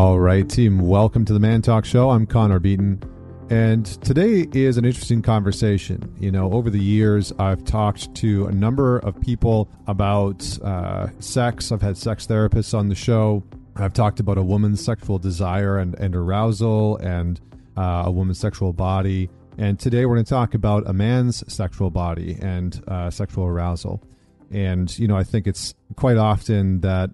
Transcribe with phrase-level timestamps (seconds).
[0.00, 2.08] All right, team, welcome to the Man Talk Show.
[2.08, 3.02] I'm Connor Beaton.
[3.50, 6.16] And today is an interesting conversation.
[6.18, 11.70] You know, over the years, I've talked to a number of people about uh, sex.
[11.70, 13.44] I've had sex therapists on the show.
[13.76, 17.38] I've talked about a woman's sexual desire and, and arousal and
[17.76, 19.28] uh, a woman's sexual body.
[19.58, 24.02] And today we're going to talk about a man's sexual body and uh, sexual arousal.
[24.50, 27.10] And, you know, I think it's quite often that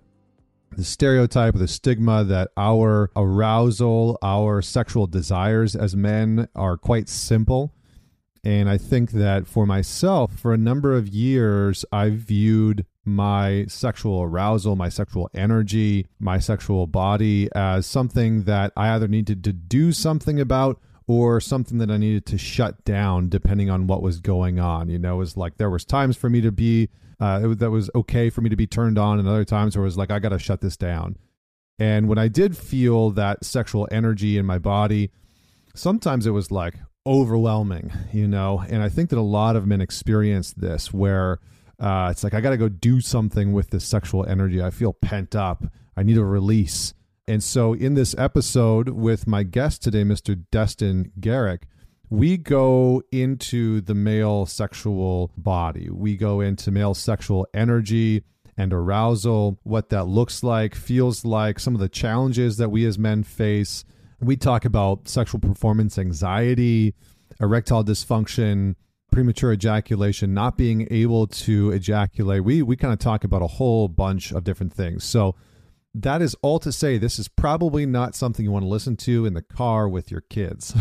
[0.77, 7.09] the stereotype or the stigma that our arousal, our sexual desires as men are quite
[7.09, 7.73] simple.
[8.45, 14.23] And I think that for myself, for a number of years, I viewed my sexual
[14.23, 19.93] arousal, my sexual energy, my sexual body as something that I either needed to do
[19.93, 24.59] something about or something that I needed to shut down depending on what was going
[24.59, 24.89] on.
[24.89, 26.89] You know, it was like there was times for me to be
[27.21, 29.85] uh, it, that was okay for me to be turned on, and other times where
[29.85, 31.17] it was like I got to shut this down.
[31.79, 35.11] And when I did feel that sexual energy in my body,
[35.75, 36.75] sometimes it was like
[37.07, 38.65] overwhelming, you know.
[38.69, 41.39] And I think that a lot of men experience this where
[41.79, 44.63] uh, it's like I got to go do something with this sexual energy.
[44.63, 45.65] I feel pent up.
[45.97, 46.95] I need a release.
[47.29, 50.45] And so, in this episode with my guest today, Mr.
[50.53, 51.63] Destin Gerek,
[52.11, 55.89] we go into the male sexual body.
[55.91, 58.23] We go into male sexual energy
[58.57, 62.99] and arousal, what that looks like, feels like, some of the challenges that we as
[62.99, 63.85] men face.
[64.21, 66.95] We talk about sexual performance anxiety,
[67.41, 68.77] erectile dysfunction,
[69.13, 72.45] premature ejaculation, not being able to ejaculate.
[72.45, 75.05] We we kind of talk about a whole bunch of different things.
[75.05, 75.35] So
[76.03, 79.25] that is all to say this is probably not something you want to listen to
[79.25, 80.75] in the car with your kids.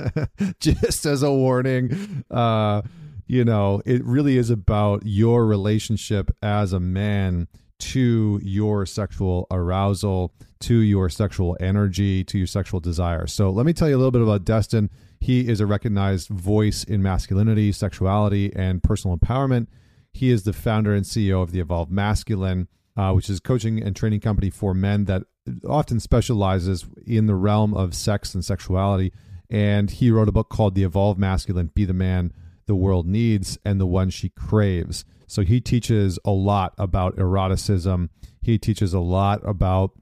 [0.60, 2.24] Just as a warning.
[2.30, 2.82] Uh
[3.26, 10.34] you know it really is about your relationship as a man to your sexual arousal
[10.60, 13.26] to your sexual energy to your sexual desire.
[13.26, 14.90] So let me tell you a little bit about destin.
[15.20, 19.68] He is a recognized voice in masculinity sexuality and personal empowerment.
[20.12, 23.96] He is the founder and ceo of the evolved masculine uh, which is coaching and
[23.96, 25.22] training company for men that
[25.68, 29.12] often specializes in the realm of sex and sexuality.
[29.50, 32.32] And he wrote a book called The Evolved Masculine Be the Man
[32.66, 35.04] the World Needs and the One She Craves.
[35.26, 38.10] So he teaches a lot about eroticism.
[38.40, 39.92] He teaches a lot about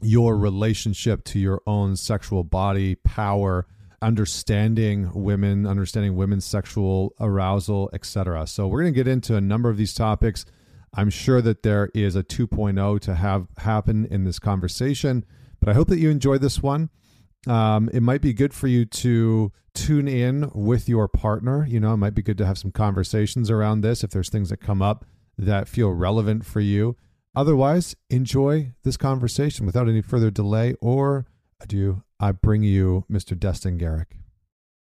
[0.00, 3.66] your relationship to your own sexual body, power,
[4.02, 8.46] understanding women, understanding women's sexual arousal, etc.
[8.46, 10.44] So we're going to get into a number of these topics.
[10.96, 15.26] I'm sure that there is a 2.0 to have happen in this conversation,
[15.60, 16.88] but I hope that you enjoy this one.
[17.46, 21.66] Um, it might be good for you to tune in with your partner.
[21.68, 24.48] You know, it might be good to have some conversations around this if there's things
[24.48, 25.04] that come up
[25.36, 26.96] that feel relevant for you.
[27.34, 31.26] Otherwise, enjoy this conversation without any further delay or
[31.60, 32.02] ado.
[32.18, 33.38] I bring you Mr.
[33.38, 34.16] Destin Gerek.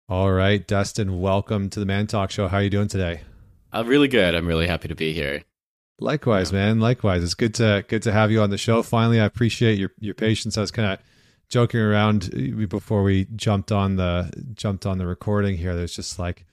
[0.10, 2.48] All right, Destin, welcome to the Man Talk Show.
[2.48, 3.22] How are you doing today?
[3.72, 4.34] I'm really good.
[4.34, 5.44] I'm really happy to be here.
[6.00, 6.80] Likewise, man.
[6.80, 7.24] Likewise.
[7.24, 8.84] It's good to good to have you on the show.
[8.84, 10.58] Finally, I appreciate your your patience.
[10.58, 11.00] I was kind of
[11.50, 15.76] joking around uh, before we jumped on the jumped on the recording here.
[15.76, 16.46] There's just like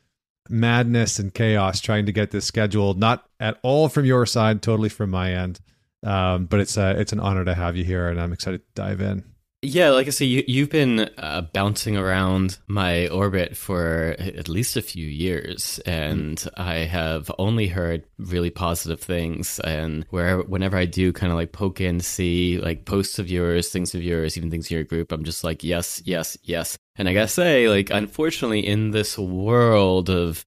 [0.49, 2.99] madness and chaos trying to get this scheduled.
[2.99, 5.61] Not at all from your side, totally from my end.
[6.03, 8.67] Um, but it's a, it's an honor to have you here, and I'm excited to
[8.75, 9.25] dive in.
[9.63, 14.77] Yeah, like I say, you, you've been uh, bouncing around my orbit for at least
[14.77, 16.45] a few years, and.
[16.57, 19.61] I have only heard really positive things.
[19.61, 23.69] And where whenever I do kind of like poke in, see like posts of yours,
[23.69, 26.77] things of yours, even things in your group, I'm just like, yes, yes, yes.
[26.97, 30.45] And I gotta say, like, unfortunately, in this world of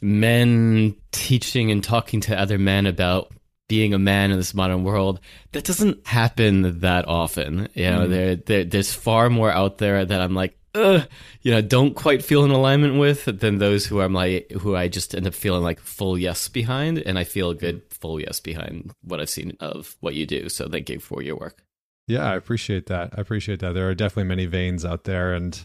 [0.00, 3.32] men teaching and talking to other men about
[3.72, 5.18] being a man in this modern world,
[5.52, 7.70] that doesn't happen that often.
[7.72, 8.10] You know, mm.
[8.10, 11.08] there, there, there's far more out there that I'm like, Ugh,
[11.40, 14.88] you know, don't quite feel in alignment with than those who I'm like, who I
[14.88, 18.40] just end up feeling like full yes behind, and I feel a good full yes
[18.40, 20.50] behind what I've seen of what you do.
[20.50, 21.62] So thank you for your work.
[22.06, 23.14] Yeah, I appreciate that.
[23.16, 23.72] I appreciate that.
[23.72, 25.64] There are definitely many veins out there, and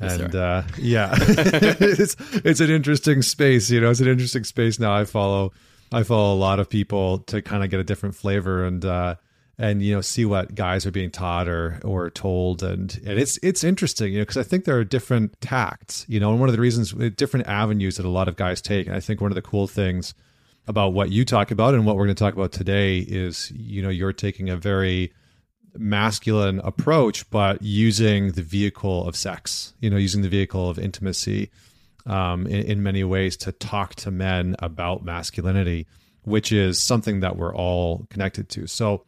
[0.00, 3.70] and uh, yeah, it's it's an interesting space.
[3.70, 4.94] You know, it's an interesting space now.
[4.94, 5.52] I follow
[5.92, 9.16] I follow a lot of people to kind of get a different flavor and uh,
[9.58, 12.62] and you know see what guys are being taught or or told.
[12.62, 16.20] And and it's it's interesting you know because I think there are different tacts you
[16.20, 18.86] know and one of the reasons uh, different avenues that a lot of guys take.
[18.86, 20.14] And I think one of the cool things
[20.66, 23.82] about what you talk about and what we're going to talk about today is you
[23.82, 25.12] know you're taking a very
[25.76, 31.50] masculine approach but using the vehicle of sex you know using the vehicle of intimacy
[32.06, 35.86] um, in, in many ways to talk to men about masculinity,
[36.22, 38.66] which is something that we're all connected to.
[38.66, 39.04] So,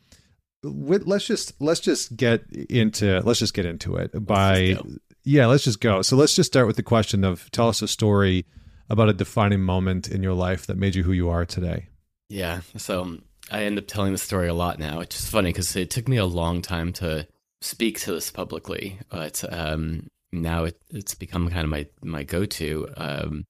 [0.63, 4.77] let's just let's just get into let's just get into it by
[5.23, 6.03] yeah let's just go.
[6.03, 8.47] So let's just start with the question of tell us a story
[8.89, 11.89] about a defining moment in your life that made you who you are today.
[12.29, 13.19] Yeah so
[13.51, 16.09] i end up telling the story a lot now it's just funny because it took
[16.09, 17.27] me a long time to
[17.61, 22.89] speak to this publicly but um, now it, it's become kind of my my go-to
[22.97, 23.45] um,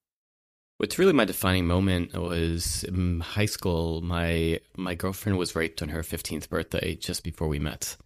[0.78, 4.02] What's really my defining moment was in high school.
[4.02, 7.96] My my girlfriend was raped on her 15th birthday just before we met.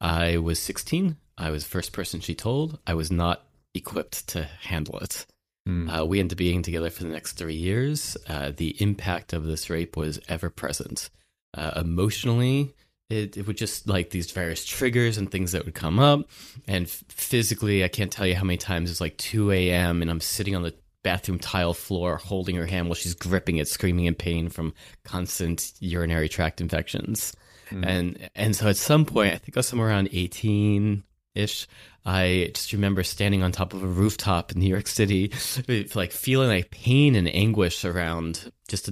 [0.00, 1.16] I was 16.
[1.36, 2.80] I was the first person she told.
[2.88, 5.26] I was not equipped to handle it.
[5.68, 5.96] Mm.
[5.96, 8.16] Uh, we ended up being together for the next three years.
[8.28, 11.10] Uh, the impact of this rape was ever present.
[11.56, 12.74] Uh, emotionally,
[13.10, 16.28] it, it would just like these various triggers and things that would come up.
[16.66, 20.02] And physically, I can't tell you how many times it's like 2 a.m.
[20.02, 23.68] and I'm sitting on the bathroom tile floor, holding her hand while she's gripping it,
[23.68, 24.74] screaming in pain from
[25.04, 27.34] constant urinary tract infections.
[27.70, 27.86] Mm.
[27.86, 31.66] And and so at some point, I think I was somewhere around eighteen ish.
[32.04, 35.32] I just remember standing on top of a rooftop in New York City,
[35.94, 38.88] like feeling like pain and anguish around just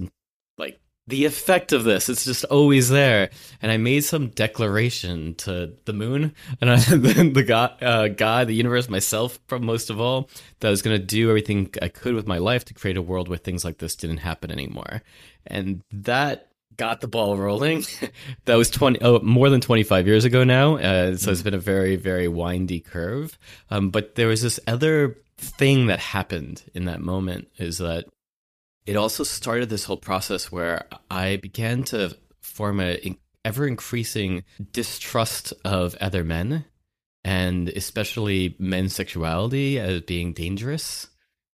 [1.07, 2.09] the effect of this.
[2.09, 3.29] It's just always there.
[3.61, 8.55] And i made some declaration to the moon and I, the god uh, god the
[8.55, 12.27] universe myself most of all that i was going to do everything i could with
[12.27, 15.01] my life to create a world where things like this didn't happen anymore.
[15.45, 17.83] And that got the ball rolling.
[18.45, 21.59] That was 20 oh, more than 25 years ago now uh, so it's been a
[21.59, 23.37] very very windy curve.
[23.71, 28.05] Um, but there was this other thing that happened in that moment is that
[28.87, 35.53] it also started this whole process where I began to form a ever increasing distrust
[35.63, 36.65] of other men
[37.23, 41.07] and especially men's sexuality as being dangerous.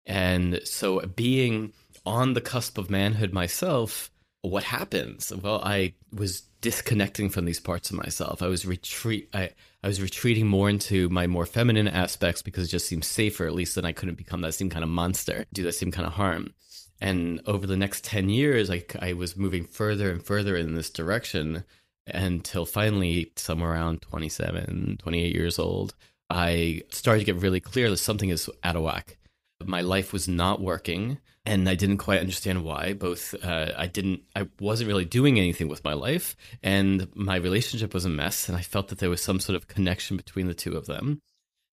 [0.06, 1.74] And so being
[2.06, 4.10] on the cusp of manhood myself,
[4.40, 5.30] what happens?
[5.30, 8.42] Well, I was disconnecting from these parts of myself.
[8.42, 9.50] I was retreat I,
[9.82, 13.54] I was retreating more into my more feminine aspects because it just seemed safer, at
[13.54, 16.14] least then I couldn't become that same kind of monster, do that same kind of
[16.14, 16.54] harm.
[17.00, 20.90] And over the next 10 years, I, I was moving further and further in this
[20.90, 21.64] direction
[22.06, 25.94] until finally, somewhere around 27, 28 years old,
[26.30, 29.18] I started to get really clear that something is out of whack.
[29.64, 31.18] My life was not working
[31.48, 32.92] and I didn't quite understand why.
[32.92, 37.94] Both, uh, I didn't, I wasn't really doing anything with my life, and my relationship
[37.94, 38.48] was a mess.
[38.48, 41.22] And I felt that there was some sort of connection between the two of them.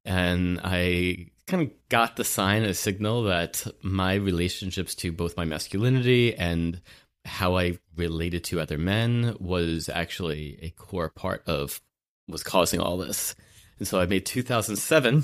[0.05, 5.45] And I kind of got the sign, a signal that my relationships to both my
[5.45, 6.81] masculinity and
[7.25, 11.81] how I related to other men was actually a core part of
[12.27, 13.35] was causing all this.
[13.79, 15.21] And so I made 2007,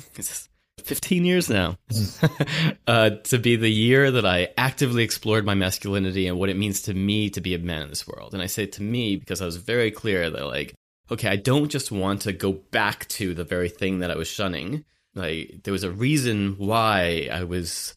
[0.83, 1.77] 15 years now,
[2.87, 6.81] uh, to be the year that I actively explored my masculinity and what it means
[6.83, 8.33] to me to be a man in this world.
[8.33, 10.73] And I say to me because I was very clear that, like,
[11.11, 14.29] okay, I don't just want to go back to the very thing that I was
[14.29, 14.85] shunning.
[15.13, 17.95] Like there was a reason why I was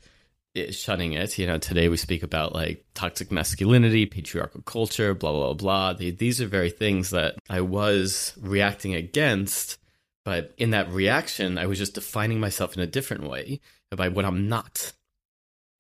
[0.57, 1.39] eh, shunning it.
[1.39, 5.93] You know, today we speak about like toxic masculinity, patriarchal culture, blah blah blah.
[5.93, 9.79] These are very things that I was reacting against,
[10.25, 13.61] but in that reaction, I was just defining myself in a different way
[13.95, 14.93] by what I'm not.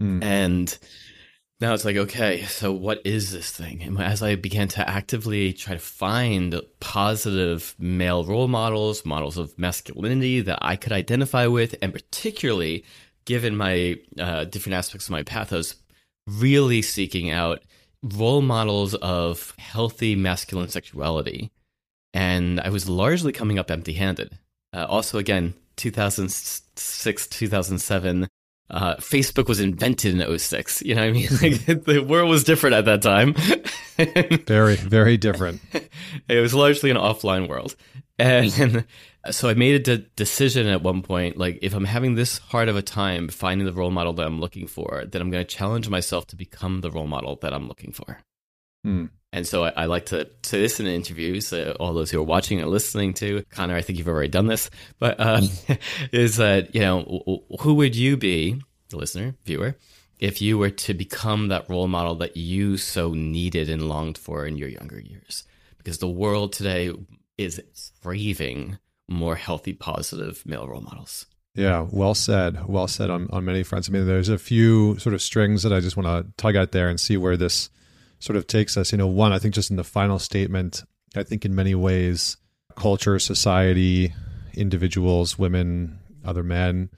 [0.01, 0.23] Mm.
[0.23, 0.79] And
[1.65, 3.83] now it's like, okay, so what is this thing?
[3.83, 9.59] And as I began to actively try to find positive male role models, models of
[9.59, 12.85] masculinity that I could identify with, and particularly
[13.25, 15.77] given my uh, different aspects of my path, I was
[16.27, 17.63] really seeking out
[18.03, 21.51] role models of healthy masculine sexuality.
[22.13, 24.39] And I was largely coming up empty handed.
[24.75, 28.29] Uh, also, again, 2006, 2007,
[28.71, 30.83] uh, Facebook was invented in 06.
[30.83, 31.29] You know what I mean?
[31.43, 33.35] Like the world was different at that time.
[34.47, 35.61] very, very different.
[36.29, 37.77] it was largely an offline world.
[38.19, 38.85] And
[39.31, 42.69] so I made a de- decision at one point like, if I'm having this hard
[42.69, 45.57] of a time finding the role model that I'm looking for, then I'm going to
[45.57, 48.19] challenge myself to become the role model that I'm looking for.
[48.83, 49.07] Hmm.
[49.35, 52.23] And so I, I, like to say this in interviews, uh, all those who are
[52.23, 55.41] watching and listening to Connor, I think you've already done this, but uh,
[56.13, 59.77] is that, you know, who would you be, the listener, viewer,
[60.21, 64.47] if you were to become that role model that you so needed and longed for
[64.47, 65.43] in your younger years?
[65.79, 66.93] Because the world today
[67.37, 67.61] is
[68.05, 71.27] craving more healthy, positive male role models.
[71.57, 72.69] Yeah, well said.
[72.69, 73.89] Well said on, on many fronts.
[73.89, 76.71] I mean, there's a few sort of strings that I just want to tug out
[76.71, 77.69] there and see where this
[78.25, 78.91] sort of takes us.
[78.91, 80.83] You know, one, I think just in the final statement,
[81.15, 82.39] I think in many ways,
[82.75, 84.15] culture, society,
[84.55, 86.89] individuals, women, other men,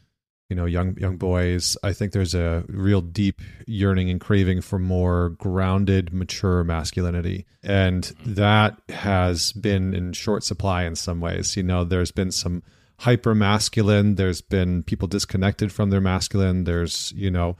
[0.48, 4.78] you know young young boys i think there's a real deep yearning and craving for
[4.78, 11.64] more grounded mature masculinity and that has been in short supply in some ways you
[11.64, 12.62] know there's been some
[13.00, 17.56] hyper masculine there's been people disconnected from their masculine there's you know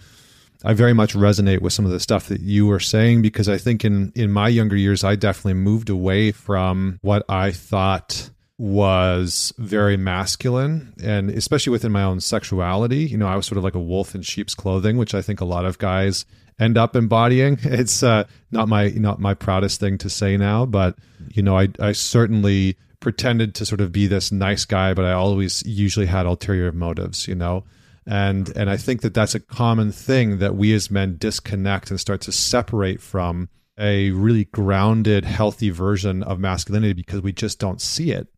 [0.65, 3.59] I very much resonate with some of the stuff that you were saying because I
[3.59, 9.53] think in in my younger years I definitely moved away from what I thought was
[9.59, 13.05] very masculine and especially within my own sexuality.
[13.05, 15.41] You know i was sort of like a wolf in sheep's clothing which i think
[15.41, 16.25] a lot of guys
[16.59, 17.59] end up embodying.
[17.65, 20.97] It's uh, not my not my proudest thing to say now but
[21.29, 25.13] you know i i certainly pretended to sort of be this nice guy but i
[25.13, 27.65] always usually had ulterior motives you know
[28.07, 32.01] and and i think that that's a common thing that we as men disconnect and
[32.01, 33.49] start to separate from
[33.79, 38.29] a really grounded healthy version of masculinity because we just don't see it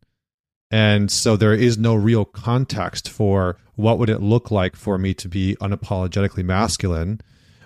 [0.71, 5.13] and so there is no real context for what would it look like for me
[5.13, 7.21] to be unapologetically masculine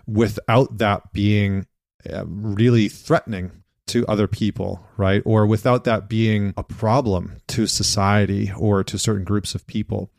[0.05, 1.65] without that being
[2.11, 5.21] uh, really threatening to other people, right?
[5.25, 10.11] Or without that being a problem to society or to certain groups of people.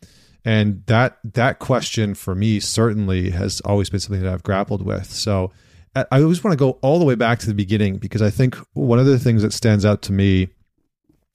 [0.44, 5.10] And that that question for me certainly has always been something that I've grappled with.
[5.10, 5.52] So
[5.96, 8.56] I always want to go all the way back to the beginning because I think
[8.72, 10.48] one of the things that stands out to me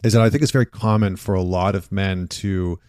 [0.03, 2.79] is that I think it's very common for a lot of men to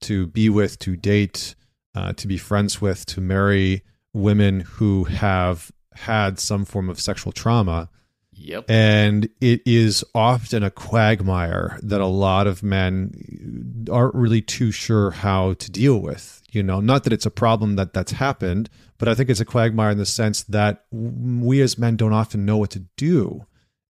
[0.00, 1.54] to be with, to date,
[1.94, 3.82] uh, to be friends with, to marry
[4.12, 7.90] women who have had some form of sexual trauma.
[8.38, 8.70] Yep.
[8.70, 15.10] And it is often a quagmire that a lot of men aren't really too sure
[15.10, 16.42] how to deal with.
[16.50, 19.44] You know, not that it's a problem that that's happened, but I think it's a
[19.44, 23.44] quagmire in the sense that we as men don't often know what to do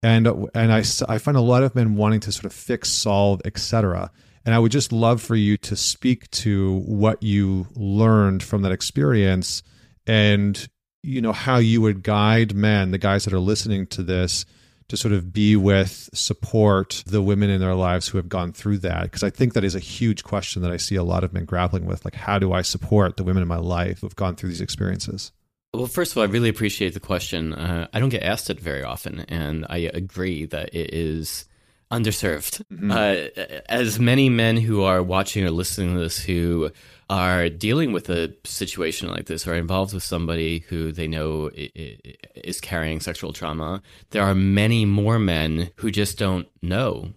[0.06, 3.42] and and I, I find a lot of men wanting to sort of fix solve
[3.44, 4.12] etc
[4.46, 8.72] and i would just love for you to speak to what you learned from that
[8.72, 9.64] experience
[10.06, 10.68] and
[11.06, 14.46] you know how you would guide men the guys that are listening to this
[14.88, 18.78] to sort of be with support the women in their lives who have gone through
[18.78, 21.34] that because i think that is a huge question that i see a lot of
[21.34, 24.16] men grappling with like how do i support the women in my life who have
[24.16, 25.32] gone through these experiences
[25.74, 27.54] well, first of all, I really appreciate the question.
[27.54, 31.46] Uh, I don't get asked it very often, and I agree that it is
[31.92, 32.63] underserved.
[32.72, 32.92] Mm-hmm.
[32.92, 36.72] Uh, as many men who are watching or listening to this who
[37.10, 42.60] are dealing with a situation like this or involved with somebody who they know is
[42.60, 47.13] carrying sexual trauma, there are many more men who just don't know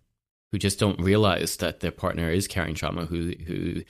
[0.53, 3.83] who just don't realize that their partner is carrying trauma, who who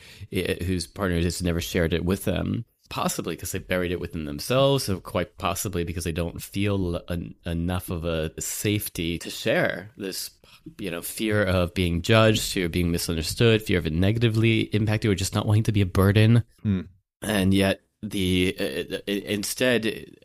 [0.64, 4.88] whose partner has never shared it with them, possibly because they buried it within themselves,
[4.88, 7.00] or quite possibly because they don't feel
[7.46, 10.30] enough of a safety to share this.
[10.78, 15.10] You know, fear of being judged, fear of being misunderstood, fear of it negatively impacted,
[15.10, 16.44] or just not wanting to be a burden.
[16.64, 16.88] Mm.
[17.22, 20.16] And yet, the uh, instead,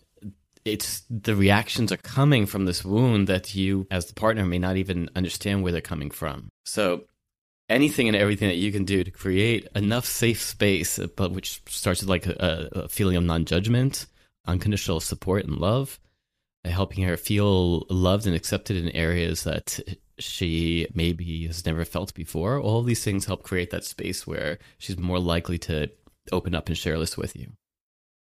[0.65, 4.77] it's the reactions are coming from this wound that you, as the partner, may not
[4.77, 6.49] even understand where they're coming from.
[6.65, 7.05] So
[7.69, 12.01] anything and everything that you can do to create enough safe space, but which starts
[12.01, 14.05] with like a, a feeling of non-judgment,
[14.45, 15.99] unconditional support and love,
[16.65, 19.79] helping her feel loved and accepted in areas that
[20.19, 22.59] she maybe has never felt before.
[22.59, 25.89] All these things help create that space where she's more likely to
[26.31, 27.51] open up and share this with you.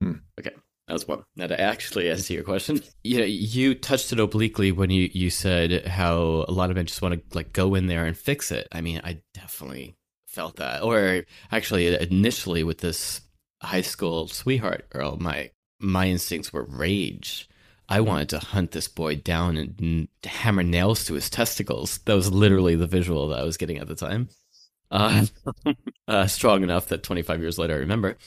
[0.01, 0.13] Hmm.
[0.39, 0.51] Okay.
[0.87, 1.23] That was one.
[1.35, 5.29] Now to actually answer your question, you know, you touched it obliquely when you you
[5.29, 8.51] said how a lot of men just want to like go in there and fix
[8.51, 8.67] it.
[8.71, 9.95] I mean, I definitely
[10.27, 10.83] felt that.
[10.83, 13.21] Or actually, initially with this
[13.61, 17.47] high school sweetheart girl, my my instincts were rage.
[17.91, 21.97] I wanted to hunt this boy down and hammer nails to his testicles.
[22.05, 24.29] That was literally the visual that I was getting at the time
[24.91, 25.25] uh,
[26.07, 28.17] uh, strong enough that 25 years later I remember.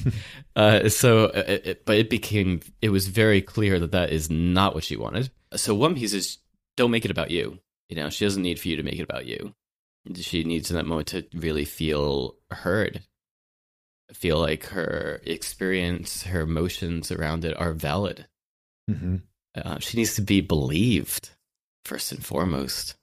[0.56, 4.74] uh, so, uh, it, but it became it was very clear that that is not
[4.74, 5.30] what she wanted.
[5.54, 6.38] So one piece is
[6.78, 7.58] don't make it about you.
[7.90, 9.54] You know, she doesn't need for you to make it about you.
[10.14, 13.02] She needs in that moment to really feel heard,
[14.14, 18.26] feel like her experience, her emotions around it are valid.
[18.88, 19.16] Mm-hmm.
[19.54, 21.30] Uh, she needs to be believed
[21.84, 22.94] first and foremost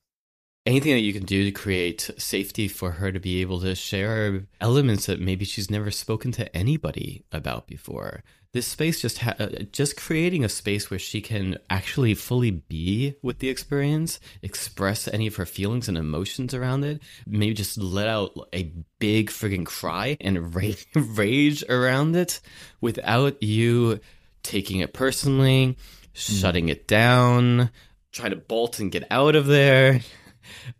[0.68, 4.44] anything that you can do to create safety for her to be able to share
[4.60, 8.22] elements that maybe she's never spoken to anybody about before.
[8.52, 13.16] This space just ha- uh, just creating a space where she can actually fully be
[13.22, 18.08] with the experience, express any of her feelings and emotions around it, maybe just let
[18.08, 22.42] out a big frigging cry and rage, rage around it
[22.82, 24.00] without you
[24.48, 25.78] taking it personally,
[26.16, 26.42] mm.
[26.42, 27.70] shutting it down,
[28.12, 30.02] trying to bolt and get out of there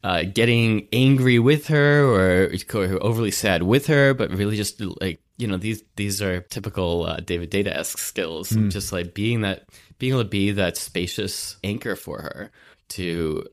[0.04, 5.22] uh, getting angry with her or, or overly sad with her, but really just like
[5.38, 8.72] you know these these are typical uh, David Deida esque skills, mm.
[8.72, 9.64] just like being that
[9.98, 12.52] being able to be that spacious anchor for her
[12.90, 13.46] to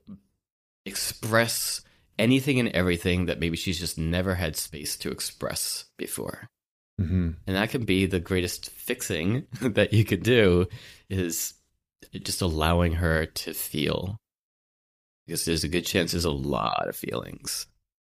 [0.86, 1.80] express
[2.18, 6.48] anything and everything that maybe she's just never had space to express before.
[7.00, 7.30] Mm-hmm.
[7.46, 10.66] And that can be the greatest fixing that you could do
[11.08, 11.54] is
[12.12, 14.16] just allowing her to feel.
[15.26, 17.66] Because there's a good chance there's a lot of feelings.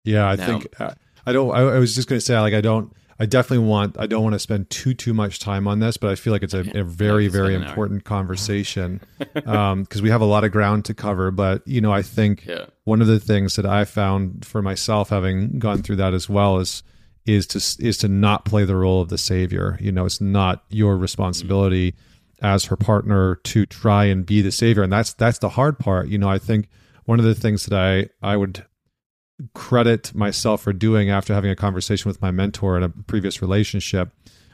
[0.04, 0.92] Yeah, I now, think uh,
[1.26, 1.54] I don't.
[1.54, 2.94] I, I was just going to say, like, I don't.
[3.20, 3.98] I definitely want.
[4.00, 6.44] I don't want to spend too too much time on this, but I feel like
[6.44, 9.02] it's a, a very very important conversation
[9.34, 11.32] because um, we have a lot of ground to cover.
[11.32, 12.66] But you know, I think yeah.
[12.84, 16.60] one of the things that I found for myself, having gone through that as well,
[16.60, 16.84] is
[17.28, 19.78] is to is to not play the role of the savior.
[19.80, 21.94] You know, it's not your responsibility
[22.42, 26.08] as her partner to try and be the savior, and that's that's the hard part.
[26.08, 26.70] You know, I think
[27.06, 28.66] one of the things that I I would
[29.54, 34.10] credit myself for doing after having a conversation with my mentor in a previous relationship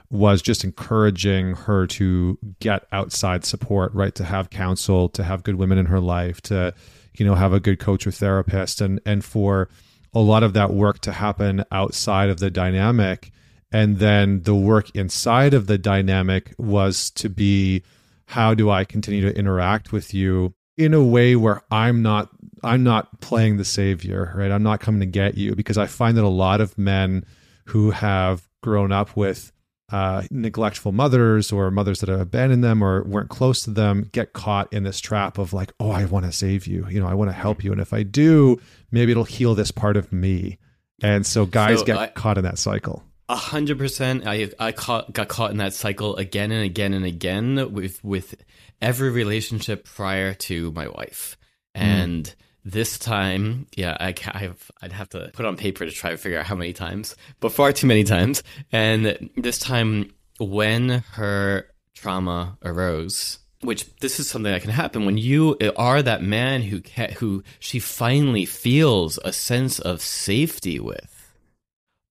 [0.10, 4.13] was just encouraging her to get outside support, right?
[4.15, 6.74] To have counsel, to have good women in her life, to,
[7.18, 9.70] you know, have a good coach or therapist and and for
[10.13, 13.32] a lot of that work to happen outside of the dynamic.
[13.72, 17.84] And then the work inside of the dynamic was to be
[18.27, 22.29] how do I continue to interact with you in a way where I'm not
[22.63, 24.51] I'm not playing the savior, right?
[24.51, 27.25] I'm not coming to get you because I find that a lot of men
[27.65, 29.51] who have grown up with
[29.91, 34.34] uh, neglectful mothers or mothers that have abandoned them or weren't close to them get
[34.34, 36.88] caught in this trap of like, oh, I want to save you.
[36.89, 37.72] You know, I want to help you.
[37.72, 38.60] And if I do,
[38.93, 40.57] maybe it'll heal this part of me.
[41.01, 43.03] And so guys so get I, caught in that cycle.
[43.27, 44.25] A hundred percent.
[44.25, 48.35] I I caught, got caught in that cycle again and again and again with with
[48.81, 51.38] every relationship prior to my wife,
[51.75, 51.81] mm.
[51.81, 52.33] and.
[52.65, 56.39] This time, yeah, I, I've, I'd have to put on paper to try to figure
[56.39, 58.41] out how many times, but far too many times.
[58.71, 65.17] And this time, when her trauma arose, which this is something that can happen when
[65.17, 66.81] you are that man who
[67.20, 71.09] who she finally feels a sense of safety with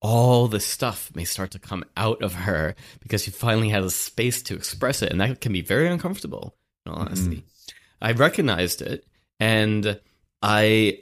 [0.00, 3.90] all the stuff may start to come out of her because she finally has a
[3.90, 7.76] space to express it and that can be very uncomfortable in all honesty mm-hmm.
[8.00, 9.04] i recognized it
[9.38, 10.00] and
[10.42, 10.98] I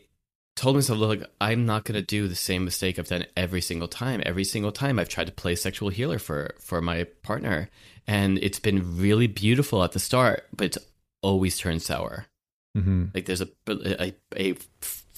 [0.57, 3.89] told myself, look, I'm not going to do the same mistake I've done every single
[3.89, 4.23] time.
[4.27, 7.71] Every single time I've tried to play sexual healer for for my partner,
[8.07, 10.79] and it's been really beautiful at the start, but it's
[11.23, 12.27] always turned sour.
[12.77, 13.07] Mm-hmm.
[13.15, 14.55] Like there's a, a a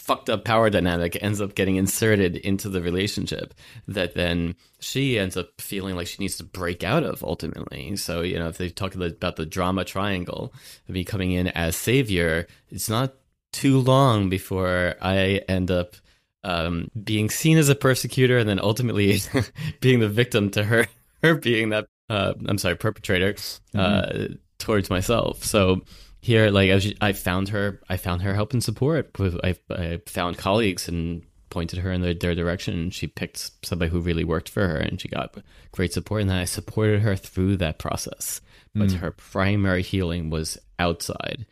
[0.02, 3.54] fucked up power dynamic ends up getting inserted into the relationship
[3.86, 7.94] that then she ends up feeling like she needs to break out of ultimately.
[7.94, 10.52] So, you know, if they talk about the drama triangle,
[10.88, 13.14] me coming in as savior, it's not
[13.52, 15.96] too long before I end up
[16.44, 19.20] um, being seen as a persecutor and then ultimately
[19.80, 20.86] being the victim to her,
[21.22, 23.34] her being that, uh, I'm sorry, perpetrator
[23.74, 24.34] uh, mm-hmm.
[24.58, 25.44] towards myself.
[25.44, 25.82] So
[26.20, 29.10] here, like I, I found her, I found her help and support.
[29.44, 33.90] I, I found colleagues and pointed her in their, their direction and she picked somebody
[33.90, 35.36] who really worked for her and she got
[35.70, 38.40] great support and then I supported her through that process.
[38.74, 38.98] But mm.
[39.00, 41.44] her primary healing was outside.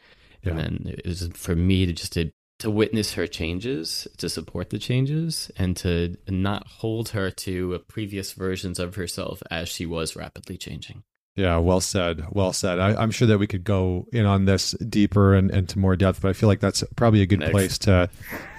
[0.43, 0.53] Yeah.
[0.53, 4.69] And then it was for me to just to to witness her changes, to support
[4.69, 10.15] the changes, and to not hold her to previous versions of herself as she was
[10.15, 11.03] rapidly changing.
[11.37, 12.27] Yeah, well said.
[12.33, 12.79] Well said.
[12.79, 15.97] I, am sure that we could go in on this deeper and, and to more
[15.97, 17.53] depth, but I feel like that's probably a good Next.
[17.53, 18.11] place to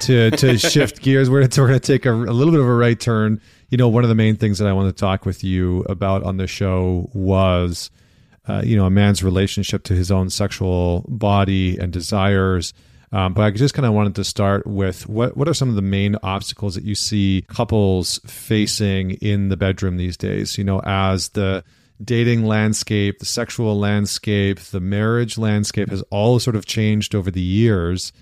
[0.02, 1.30] to to shift gears.
[1.30, 3.40] We're gonna, we're going to take a, a little bit of a right turn.
[3.70, 6.24] You know, one of the main things that I want to talk with you about
[6.24, 7.92] on the show was
[8.48, 12.74] uh, you know, a man's relationship to his own sexual body and desires.
[13.12, 15.76] Um, but I just kind of wanted to start with what what are some of
[15.76, 20.58] the main obstacles that you see couples facing in the bedroom these days?
[20.58, 21.64] You know, as the
[22.04, 27.42] dating landscape, the sexual landscape, the marriage landscape has all sort of changed over the
[27.42, 28.14] years.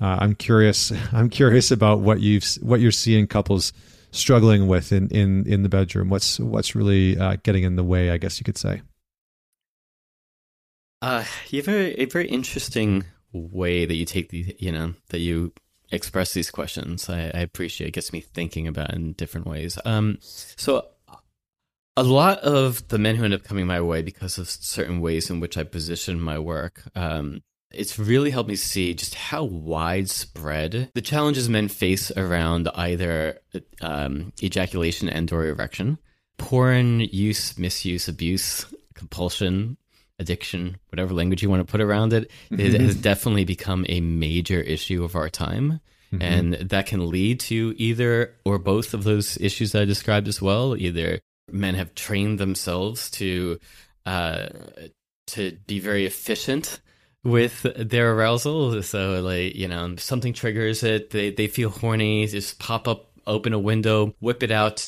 [0.00, 0.92] Uh, I'm curious.
[1.12, 3.72] I'm curious about what you've what you're seeing couples
[4.12, 6.08] struggling with in in in the bedroom.
[6.08, 8.10] What's what's really uh, getting in the way?
[8.10, 8.80] I guess you could say.
[11.00, 15.20] Uh, you have a, a very interesting way that you take the, you know, that
[15.20, 15.52] you
[15.90, 17.08] express these questions.
[17.08, 17.88] I, I appreciate.
[17.88, 19.78] It gets me thinking about in different ways.
[19.84, 20.88] Um, so
[21.96, 25.30] a lot of the men who end up coming my way because of certain ways
[25.30, 30.90] in which I position my work, um, it's really helped me see just how widespread
[30.94, 33.40] the challenges men face around either
[33.82, 35.98] um, ejaculation and or erection,
[36.38, 39.76] porn use, misuse, abuse, compulsion,
[40.18, 42.60] addiction, whatever language you want to put around it, mm-hmm.
[42.60, 45.80] it has definitely become a major issue of our time.
[46.12, 46.22] Mm-hmm.
[46.22, 50.40] And that can lead to either or both of those issues that I described as
[50.40, 53.58] well, either men have trained themselves to
[54.06, 54.48] uh,
[55.28, 56.80] to be very efficient
[57.24, 58.82] with their arousal.
[58.82, 63.52] So like, you know, something triggers it, they they feel horny, just pop up, open
[63.52, 64.78] a window, whip it out,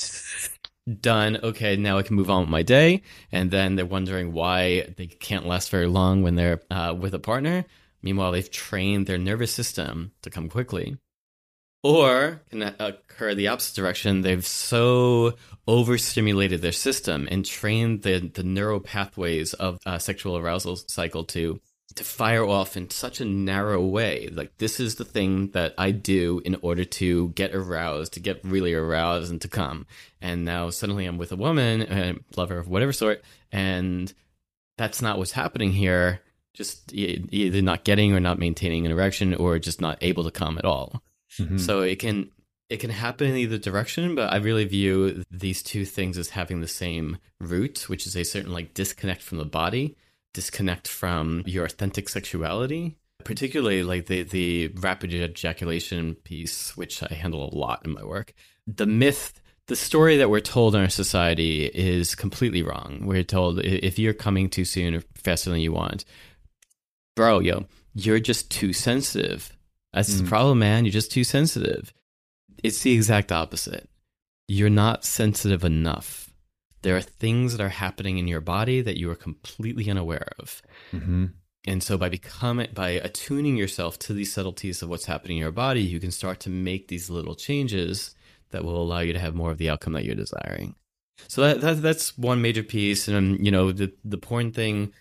[1.00, 1.38] done.
[1.42, 3.02] Okay, now I can move on with my day.
[3.32, 7.18] And then they're wondering why they can't last very long when they're uh, with a
[7.18, 7.64] partner.
[8.02, 10.96] Meanwhile, they've trained their nervous system to come quickly.
[11.82, 14.20] Or can occur the opposite direction.
[14.20, 15.34] They've so
[15.66, 21.60] overstimulated their system and trained the, the neural pathways of uh, sexual arousal cycle to
[21.96, 24.28] to fire off in such a narrow way.
[24.32, 28.44] Like this is the thing that I do in order to get aroused, to get
[28.44, 29.86] really aroused and to come.
[30.20, 34.12] And now suddenly I'm with a woman, a lover of whatever sort, and
[34.78, 36.20] that's not what's happening here.
[36.52, 40.58] Just either not getting or not maintaining an erection or just not able to come
[40.58, 41.02] at all.
[41.38, 41.58] Mm-hmm.
[41.58, 42.30] So it can
[42.68, 46.60] it can happen in either direction, but I really view these two things as having
[46.60, 49.96] the same root, which is a certain like disconnect from the body,
[50.32, 57.48] disconnect from your authentic sexuality, particularly like the the rapid ejaculation piece, which I handle
[57.48, 58.34] a lot in my work.
[58.66, 59.40] The myth
[59.70, 63.02] the story that we're told in our society is completely wrong.
[63.04, 66.04] We're told if you're coming too soon or faster than you want,
[67.14, 69.56] bro, yo, you're just too sensitive.
[69.92, 70.22] That's mm.
[70.22, 70.84] the problem, man.
[70.84, 71.94] You're just too sensitive.
[72.64, 73.88] It's the exact opposite.
[74.48, 76.29] You're not sensitive enough.
[76.82, 80.62] There are things that are happening in your body that you are completely unaware of.
[80.92, 81.26] Mm-hmm.
[81.66, 85.52] And so by becoming by attuning yourself to these subtleties of what's happening in your
[85.52, 88.14] body, you can start to make these little changes
[88.50, 90.74] that will allow you to have more of the outcome that you're desiring.
[91.28, 93.08] So that, that that's one major piece.
[93.08, 94.94] And you know, the the porn thing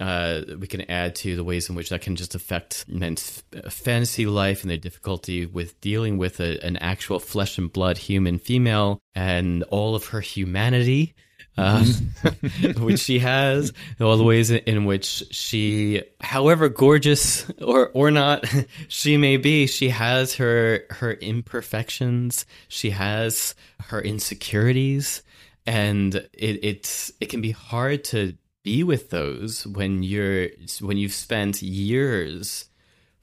[0.00, 4.26] uh, we can add to the ways in which that can just affect men's fantasy
[4.26, 9.00] life and their difficulty with dealing with a, an actual flesh and blood human female
[9.14, 11.14] and all of her humanity,
[11.58, 12.84] uh, mm-hmm.
[12.84, 18.44] which she has, all the ways in which she, however gorgeous or or not
[18.88, 23.54] she may be, she has her her imperfections, she has
[23.88, 25.22] her insecurities,
[25.66, 30.48] and it it's it can be hard to be with those when you're
[30.80, 32.68] when you've spent years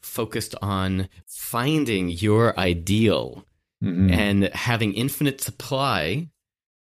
[0.01, 3.45] focused on finding your ideal
[3.83, 4.09] mm-hmm.
[4.09, 6.29] and having infinite supply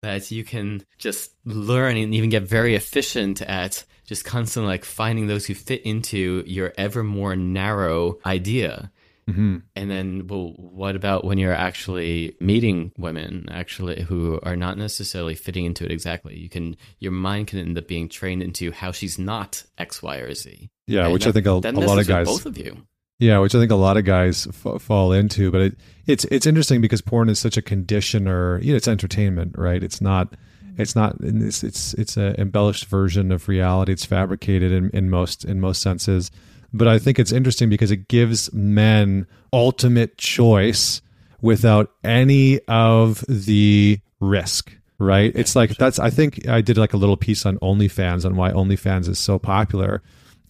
[0.07, 5.27] that you can just learn and even get very efficient at just constantly like finding
[5.27, 8.91] those who fit into your ever more narrow idea
[9.29, 9.57] Mm-hmm.
[9.75, 15.35] And then, well, what about when you're actually meeting women, actually who are not necessarily
[15.35, 16.39] fitting into it exactly?
[16.39, 20.19] You can, your mind can end up being trained into how she's not X, Y,
[20.19, 20.71] or Z.
[20.87, 22.87] Yeah, and which that, I think a, a lot of guys, both of you.
[23.19, 25.51] Yeah, which I think a lot of guys f- fall into.
[25.51, 25.77] But it,
[26.07, 28.61] it's it's interesting because porn is such a conditioner.
[28.61, 29.83] You know, it's entertainment, right?
[29.83, 30.35] It's not.
[30.77, 31.17] It's not.
[31.21, 33.93] It's it's it's an embellished version of reality.
[33.93, 36.31] It's fabricated in, in most in most senses
[36.73, 41.01] but I think it's interesting because it gives men ultimate choice
[41.41, 46.97] without any of the risk right it's like that's i think i did like a
[46.97, 50.03] little piece on onlyfans on why onlyfans is so popular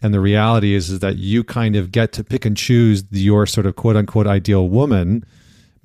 [0.07, 3.45] and the reality is, is that you kind of get to pick and choose your
[3.45, 5.25] sort of quote unquote ideal woman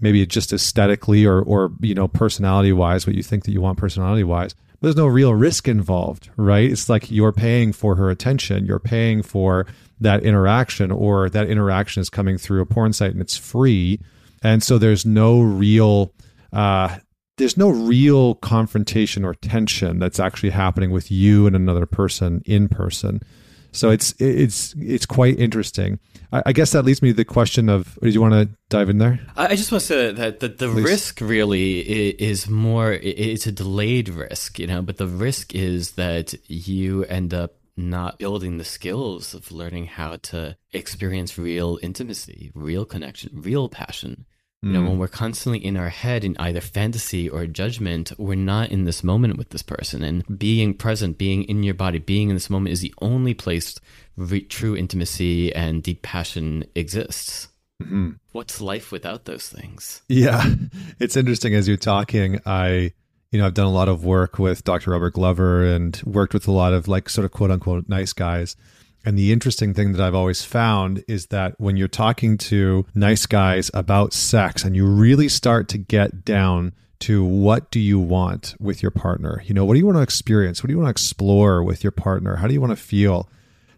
[0.01, 3.77] maybe just aesthetically or or you know personality wise what you think that you want
[3.77, 6.69] personality wise But there's no real risk involved right?
[6.69, 8.65] It's like you're paying for her attention.
[8.65, 9.67] You're paying for
[9.99, 13.99] that interaction or that interaction is coming through a porn site and it's free.
[14.43, 16.13] And so there's no real
[16.51, 16.97] uh,
[17.37, 22.67] there's no real confrontation or tension that's actually happening with you and another person in
[22.67, 23.21] person
[23.71, 25.99] so it's it's it's quite interesting.
[26.31, 28.89] I, I guess that leads me to the question of do you want to dive
[28.89, 29.19] in there?
[29.35, 31.79] I just want to say that the, the risk really
[32.21, 37.33] is more it's a delayed risk you know but the risk is that you end
[37.33, 43.69] up not building the skills of learning how to experience real intimacy, real connection, real
[43.69, 44.25] passion.
[44.63, 44.99] You know, when mm.
[44.99, 49.37] we're constantly in our head in either fantasy or judgment, we're not in this moment
[49.37, 50.03] with this person.
[50.03, 53.79] And being present, being in your body, being in this moment is the only place
[54.15, 57.47] re- true intimacy and deep passion exists.
[57.81, 58.11] Mm-hmm.
[58.33, 60.03] What's life without those things?
[60.07, 60.45] Yeah,
[60.99, 62.39] it's interesting as you're talking.
[62.45, 62.93] I
[63.31, 64.91] you know, I've done a lot of work with Dr.
[64.91, 68.55] Robert Glover and worked with a lot of like sort of quote unquote nice guys.
[69.03, 73.25] And the interesting thing that I've always found is that when you're talking to nice
[73.25, 78.53] guys about sex and you really start to get down to what do you want
[78.59, 79.41] with your partner?
[79.45, 80.61] You know, what do you want to experience?
[80.61, 82.35] What do you want to explore with your partner?
[82.35, 83.27] How do you want to feel?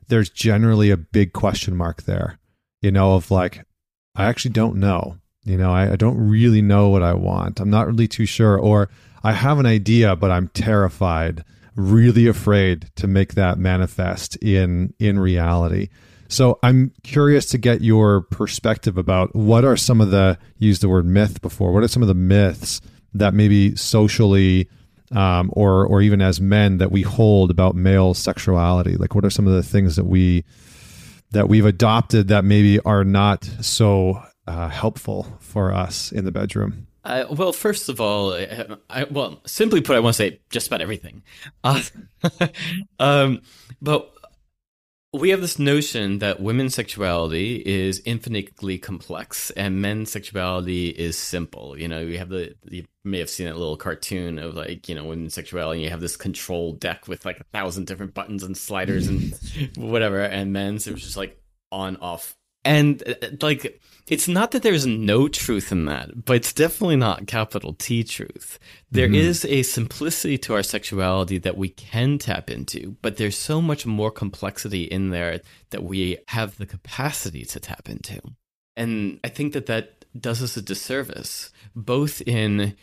[0.10, 2.38] There's generally a big question mark there,
[2.82, 3.66] you know, of like,
[4.14, 5.18] I actually don't know.
[5.46, 7.60] You know, I, I don't really know what I want.
[7.60, 8.58] I'm not really too sure.
[8.58, 8.90] Or
[9.24, 15.20] I have an idea, but I'm terrified, really afraid to make that manifest in in
[15.20, 15.90] reality.
[16.28, 20.90] So I'm curious to get your perspective about what are some of the use the
[20.90, 21.72] word myth before.
[21.72, 22.82] What are some of the myths
[23.14, 24.68] that maybe socially
[25.12, 28.96] um, or or even as men that we hold about male sexuality?
[28.96, 30.44] Like what are some of the things that we
[31.32, 36.88] that we've adopted that maybe are not so uh, helpful for us in the bedroom?
[37.04, 38.34] Uh, well, first of all,
[38.90, 41.24] I, well, simply put, I want to say just about everything.
[41.64, 41.82] Uh,
[43.00, 43.42] um,
[43.82, 44.14] but
[45.14, 51.78] we have this notion that women's sexuality is infinitely complex and men's sexuality is simple.
[51.78, 54.96] You know, you have the you may have seen that little cartoon of like you
[54.96, 55.80] know women's sexuality.
[55.80, 59.38] And you have this control deck with like a thousand different buttons and sliders and
[59.78, 61.40] whatever, and men's it was just like
[61.72, 62.36] on off
[62.66, 67.28] and uh, like it's not that there's no truth in that, but it's definitely not
[67.28, 68.60] capital T truth.
[68.92, 69.16] There mm-hmm.
[69.16, 73.86] is a simplicity to our sexuality that we can tap into, but there's so much
[73.86, 78.22] more complexity in there that we have the capacity to tap into.
[78.76, 82.76] And I think that that does us a disservice, both in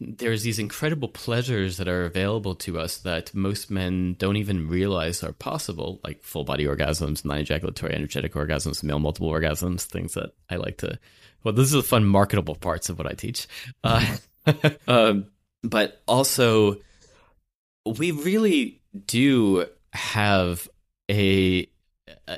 [0.00, 5.22] there's these incredible pleasures that are available to us that most men don't even realize
[5.22, 10.34] are possible, like full body orgasms, non ejaculatory energetic orgasms, male multiple orgasms, things that
[10.50, 10.98] I like to.
[11.44, 13.46] Well, these are the fun marketable parts of what I teach.
[13.84, 14.16] Uh,
[14.88, 15.26] um,
[15.62, 16.78] but also,
[17.86, 20.68] we really do have
[21.08, 21.68] a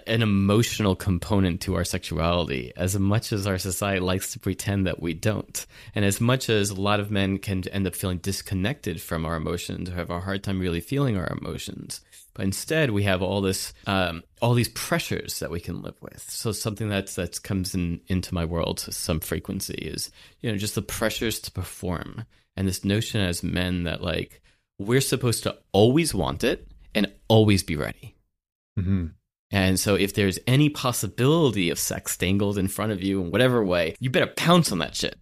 [0.07, 5.01] an emotional component to our sexuality as much as our society likes to pretend that
[5.01, 9.01] we don't and as much as a lot of men can end up feeling disconnected
[9.01, 12.03] from our emotions or have a hard time really feeling our emotions.
[12.35, 16.23] But instead we have all this um, all these pressures that we can live with.
[16.29, 20.11] So something that's that comes in into my world to some frequency is
[20.43, 22.27] you know just the pressures to perform.
[22.57, 24.43] And this notion as men that like
[24.79, 28.15] we're supposed to always want it and always be ready.
[28.79, 29.07] Mm-hmm.
[29.55, 33.65] And so if there's any possibility of sex dangled in front of you in whatever
[33.65, 35.17] way, you better pounce on that shit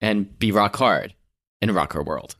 [0.00, 1.12] and be rock hard
[1.60, 2.36] in a rocker world.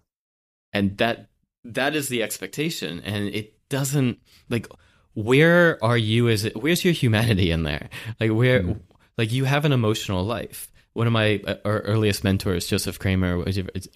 [0.73, 1.31] And that
[1.65, 3.01] that is the expectation.
[3.01, 4.69] And it doesn't like
[5.15, 7.89] where are you as where's your humanity in there?
[8.21, 8.81] Like where mm.
[9.19, 10.71] like you have an emotional life.
[10.93, 13.45] One of my uh, earliest mentors, Joseph Kramer,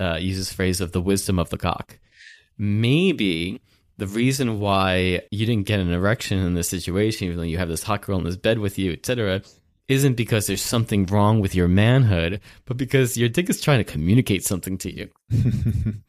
[0.01, 2.01] uh, uses phrase of the wisdom of the cock.
[2.59, 3.61] Maybe
[3.99, 7.69] the reason why you didn't get an erection in this situation, even though you have
[7.69, 9.43] this hot girl in this bed with you, etc.,
[9.89, 13.85] isn't because there's something wrong with your manhood, but because your dick is trying to
[13.85, 15.11] communicate something to you.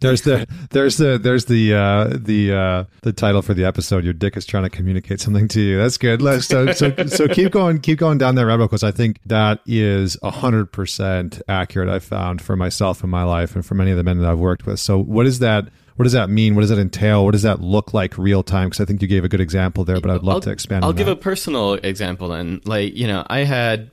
[0.00, 4.04] there's the there's the there's the uh, the uh, the title for the episode.
[4.04, 5.78] Your dick is trying to communicate something to you.
[5.78, 6.20] That's good.
[6.42, 10.16] So so so keep going keep going down that rabbit because I think that is
[10.22, 11.88] hundred percent accurate.
[11.88, 14.38] I found for myself in my life and for many of the men that I've
[14.38, 14.78] worked with.
[14.80, 15.68] So what is that?
[15.96, 16.54] What does that mean?
[16.54, 17.24] What does that entail?
[17.24, 18.68] What does that look like real time?
[18.68, 20.84] Because I think you gave a good example there, but I'd love I'll, to expand.
[20.84, 21.12] I'll give that.
[21.12, 22.60] a personal example then.
[22.64, 23.90] Like you know, I had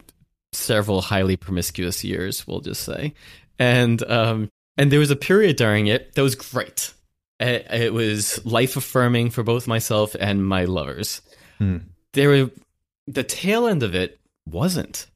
[0.51, 3.13] several highly promiscuous years, we'll just say,
[3.57, 6.93] and um, and there was a period during it that was great.
[7.39, 11.21] It, it was life affirming for both myself and my lovers.
[11.57, 11.77] Hmm.
[12.13, 12.51] There were
[13.07, 15.07] the tail end of it wasn't.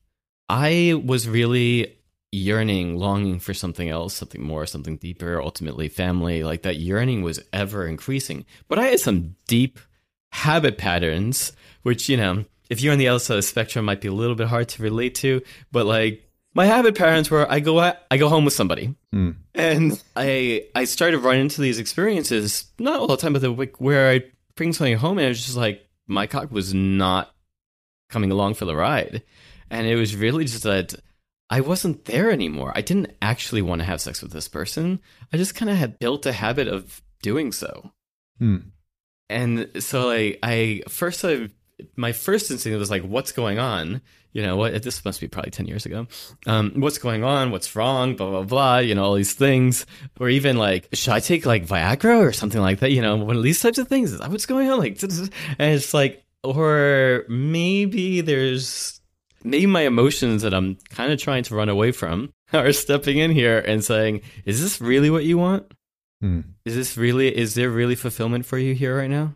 [0.50, 1.98] I was really
[2.34, 7.40] yearning, longing for something else, something more, something deeper, ultimately family, like that yearning was
[7.54, 8.46] ever increasing.
[8.68, 9.80] But I had some deep
[10.32, 14.02] habit patterns, which, you know, if you're on the other side of the spectrum, might
[14.02, 15.42] be a little bit hard to relate to.
[15.72, 18.96] But like my habit patterns were I go at, I go home with somebody.
[19.14, 19.36] Mm.
[19.54, 23.80] And I I started running into these experiences, not all the time, but the like
[23.80, 24.24] where I
[24.56, 27.34] bring something home and it was just like my cock was not
[28.10, 29.22] coming along for the ride.
[29.70, 30.96] And it was really just that
[31.50, 32.72] I wasn't there anymore.
[32.76, 35.00] I didn't actually want to have sex with this person.
[35.32, 37.92] I just kind of had built a habit of doing so.
[38.40, 38.58] Hmm.
[39.30, 41.50] And so like I first I,
[41.96, 44.02] my first instinct was like, what's going on?
[44.32, 46.08] You know, what this must be probably 10 years ago.
[46.48, 47.52] Um, what's going on?
[47.52, 48.16] What's wrong?
[48.16, 49.86] Blah, blah, blah, you know, all these things.
[50.20, 52.92] Or even like, should I take like Viagra or something like that?
[52.92, 54.12] You know, one of these types of things.
[54.12, 54.80] Is that what's going on?
[54.80, 55.30] Like, and
[55.60, 59.02] it's like, or maybe there's
[59.44, 63.32] maybe my emotions that I'm kind of trying to run away from are stepping in
[63.32, 65.72] here and saying, "Is this really what you want?
[66.22, 66.42] Hmm.
[66.66, 67.36] Is this really?
[67.36, 69.36] Is there really fulfillment for you here right now?"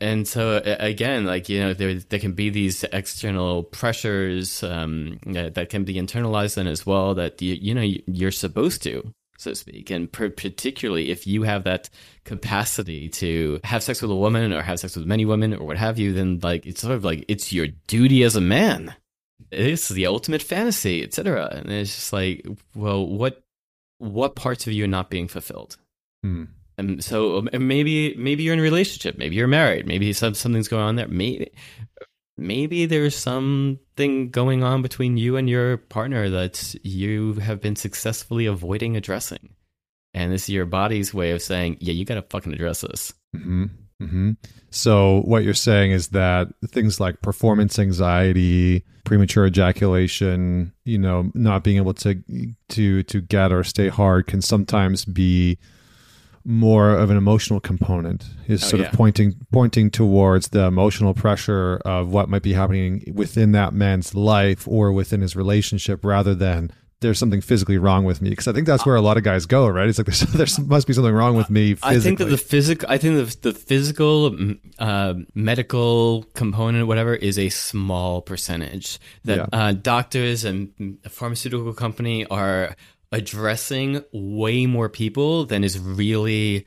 [0.00, 5.68] And so again, like you know, there there can be these external pressures um, that
[5.68, 7.14] can be internalized then as well.
[7.14, 9.90] That you you know you're supposed to so to speak.
[9.90, 11.90] And per- particularly if you have that
[12.24, 15.76] capacity to have sex with a woman or have sex with many women or what
[15.76, 18.94] have you, then like it's sort of like it's your duty as a man
[19.56, 21.48] this is the ultimate fantasy, etc.
[21.52, 23.42] And it's just like, well, what
[23.98, 25.76] what parts of you are not being fulfilled.
[26.22, 26.44] Hmm.
[26.78, 30.34] And so um, and maybe maybe you're in a relationship, maybe you're married, maybe some,
[30.34, 31.08] something's going on there.
[31.08, 31.50] Maybe
[32.36, 38.46] maybe there's something going on between you and your partner that you have been successfully
[38.46, 39.54] avoiding addressing.
[40.12, 43.12] And this is your body's way of saying, yeah, you got to fucking address this.
[43.34, 43.66] hmm
[44.00, 44.32] hmm
[44.70, 51.64] So what you're saying is that things like performance anxiety, premature ejaculation, you know, not
[51.64, 52.22] being able to
[52.70, 55.58] to to get or stay hard can sometimes be
[56.44, 58.88] more of an emotional component is Oh, sort yeah.
[58.88, 64.14] of pointing pointing towards the emotional pressure of what might be happening within that man's
[64.14, 68.52] life or within his relationship rather than there's something physically wrong with me because I
[68.52, 70.92] think that's where a lot of guys go right it's like there's there's must be
[70.92, 74.36] something wrong with me physically I think that the physical, I think the, the physical,
[74.78, 78.98] uh, medical component, whatever, is a small percentage.
[79.24, 79.46] That Yeah.
[79.52, 82.76] uh, doctors and a pharmaceutical company are
[83.12, 86.66] addressing way more people than is really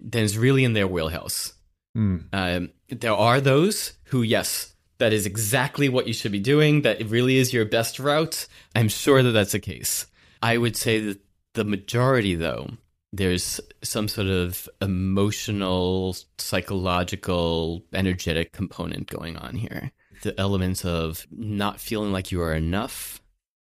[0.00, 1.54] than is really in their wheelhouse.
[1.96, 2.24] Mm.
[2.32, 6.82] Um, there are those who, yes, that is exactly what you should be doing.
[6.82, 8.46] That it really is your best route.
[8.74, 10.06] I'm sure that that's the case.
[10.42, 11.20] I would say that
[11.54, 12.70] the majority, though,
[13.12, 19.90] there's some sort of emotional, psychological, energetic component going on here.
[20.22, 23.20] The elements of not feeling like you are enough.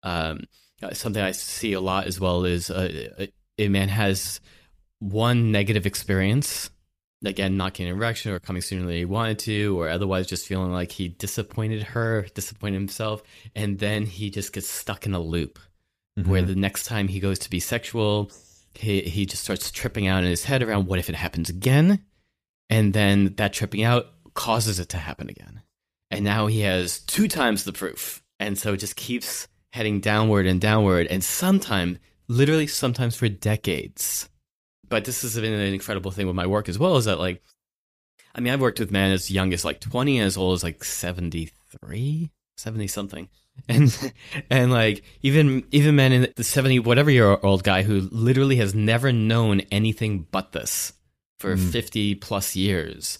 [0.03, 0.41] Um,
[0.81, 4.39] uh, something I see a lot as well is uh, a, a man has
[4.99, 6.69] one negative experience
[7.23, 10.47] again not getting an erection or coming sooner than he wanted to or otherwise just
[10.47, 13.23] feeling like he disappointed her disappointed himself.
[13.55, 15.59] And then he just gets stuck in a loop
[16.15, 16.49] where mm-hmm.
[16.49, 18.31] the next time he goes to be sexual
[18.75, 22.05] he, he just starts tripping out in his head around what if it happens again?
[22.69, 25.61] And then that tripping out causes it to happen again.
[26.11, 28.23] And now he has two times the proof.
[28.39, 31.07] And so it just keeps heading downward and downward.
[31.07, 34.28] And sometime literally sometimes for decades
[34.89, 37.41] but this has been an incredible thing with my work as well is that like
[38.35, 40.63] i mean i've worked with men as young as like 20 and as old as
[40.63, 43.29] like 73 70 something.
[43.67, 44.13] And
[44.49, 48.73] and like even even men in the 70 whatever year old guy who literally has
[48.73, 50.93] never known anything but this
[51.39, 51.69] for mm.
[51.69, 53.19] 50 plus years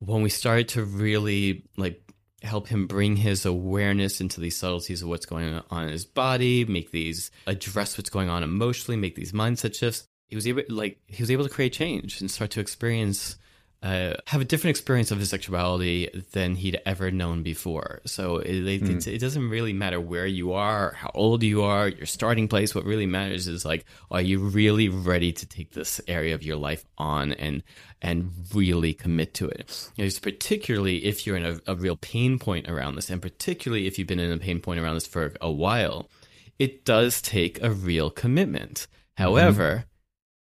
[0.00, 2.06] when we started to really like
[2.42, 6.66] help him bring his awareness into these subtleties of what's going on in his body
[6.66, 10.98] make these address what's going on emotionally make these mindset shifts he was able like
[11.06, 13.36] he was able to create change and start to experience
[13.82, 18.00] uh, have a different experience of his sexuality than he'd ever known before.
[18.06, 21.88] So it, it, it's- it doesn't really matter where you are, how old you are,
[21.88, 22.76] your starting place.
[22.76, 26.56] What really matters is like, are you really ready to take this area of your
[26.56, 27.62] life on and
[28.00, 29.90] and really commit to it?
[29.98, 33.98] It's particularly if you're in a, a real pain point around this, and particularly if
[33.98, 36.08] you've been in a pain point around this for a while,
[36.56, 38.86] it does take a real commitment.
[39.16, 39.86] However,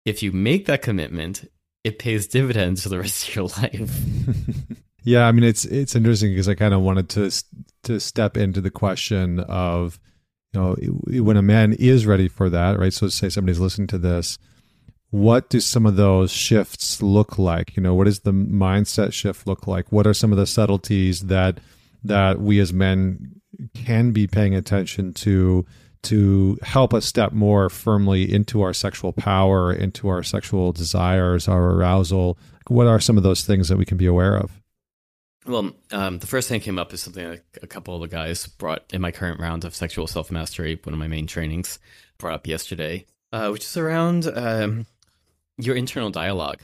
[0.05, 1.51] if you make that commitment,
[1.85, 4.01] it pays dividends for the rest of your life.
[5.03, 7.31] Yeah, I mean it's it's interesting because I kind of wanted to
[7.85, 9.99] to step into the question of
[10.53, 10.77] you know
[11.23, 12.93] when a man is ready for that, right?
[12.93, 14.39] So say somebody's listening to this,
[15.11, 17.77] what do some of those shifts look like?
[17.77, 19.91] You know, what does the mindset shift look like?
[19.91, 21.59] What are some of the subtleties that
[22.05, 23.41] that we as men
[23.75, 25.65] can be paying attention to
[26.05, 31.71] to help us step more firmly into our sexual power, into our sexual desires, our
[31.71, 32.39] arousal?
[32.69, 34.61] What are some of those things that we can be aware of?
[35.47, 38.09] Well, um, the first thing that came up is something that a couple of the
[38.09, 41.79] guys brought in my current round of sexual self mastery, one of my main trainings,
[42.19, 44.87] brought up yesterday, uh, which is around um,
[45.59, 46.61] your internal dialogue.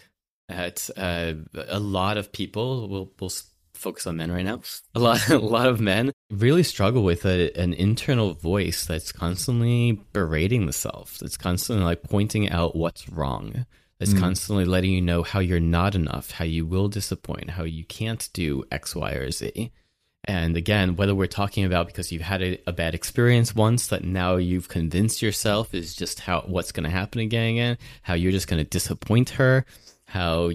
[0.49, 1.33] At uh,
[1.69, 4.61] a lot of people, we'll s- focus on men right now.
[4.95, 9.93] A lot, a lot of men really struggle with a, an internal voice that's constantly
[10.13, 13.67] berating the self, that's constantly like pointing out what's wrong,
[13.99, 14.21] that's mm.
[14.21, 18.29] constantly letting you know how you're not enough, how you will disappoint, how you can't
[18.33, 19.73] do X, Y, or Z.
[20.29, 24.05] And again, whether we're talking about because you've had a, a bad experience once that
[24.05, 28.33] now you've convinced yourself is just how what's going to happen again, again, how you're
[28.33, 29.65] just going to disappoint her,
[30.07, 30.51] how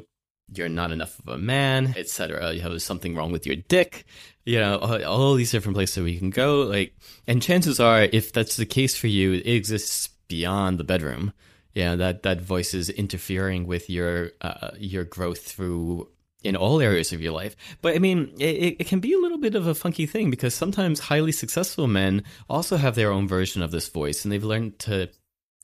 [0.53, 2.53] you're not enough of a man, etc.
[2.53, 4.05] You have something wrong with your dick,
[4.45, 6.63] you know, all, all these different places we can go.
[6.63, 6.93] Like,
[7.27, 11.33] and chances are, if that's the case for you, it exists beyond the bedroom.
[11.73, 16.09] Yeah, that that voice is interfering with your uh, your growth through
[16.43, 17.55] in all areas of your life.
[17.81, 20.53] But I mean, it, it can be a little bit of a funky thing because
[20.53, 24.79] sometimes highly successful men also have their own version of this voice, and they've learned
[24.79, 25.09] to,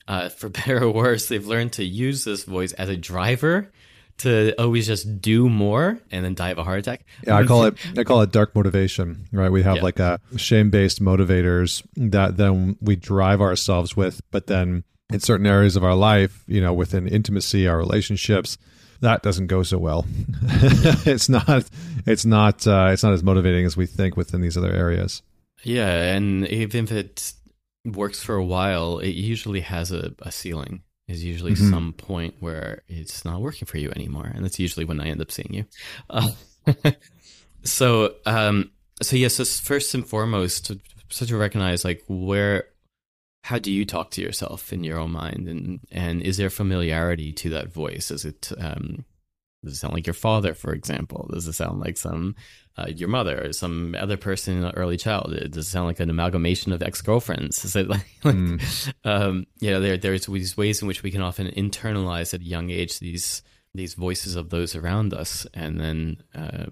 [0.06, 3.70] uh, for better or worse, they've learned to use this voice as a driver
[4.18, 7.04] to always just do more and then die of a heart attack.
[7.26, 9.50] Yeah, I call it I call it dark motivation, right?
[9.50, 9.82] We have Yeah.
[9.82, 15.76] like a shame-based motivators that then we drive ourselves with, but then in certain areas
[15.76, 18.58] of our life, you know, within intimacy, our relationships,
[19.00, 20.04] that doesn't go so well.
[21.06, 21.64] it's not,
[22.06, 25.22] it's not, uh, it's not as motivating as we think within these other areas.
[25.62, 27.32] Yeah, and even if it
[27.84, 30.82] works for a while, it usually has a, a ceiling.
[31.08, 31.70] Is usually mm-hmm.
[31.70, 35.22] some point where it's not working for you anymore, and that's usually when I end
[35.22, 35.64] up seeing you.
[36.10, 36.30] Uh,
[37.62, 40.78] so, um, so yes, first and foremost, to,
[41.08, 42.64] so to recognize like where
[43.44, 47.32] how do you talk to yourself in your own mind and and is there familiarity
[47.32, 49.04] to that voice is it um
[49.64, 52.34] does it sound like your father for example does it sound like some
[52.78, 56.00] uh, your mother or some other person in an early childhood does it sound like
[56.00, 58.94] an amalgamation of ex-girlfriends is it like, like mm.
[59.04, 62.44] um you know there there's these ways in which we can often internalize at a
[62.44, 63.42] young age these
[63.74, 66.66] these voices of those around us and then uh,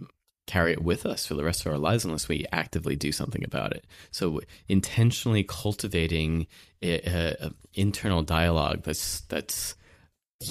[0.47, 3.45] carry it with us for the rest of our lives unless we actively do something
[3.45, 3.85] about it.
[4.11, 6.47] So intentionally cultivating
[6.83, 9.75] an internal dialogue that's that's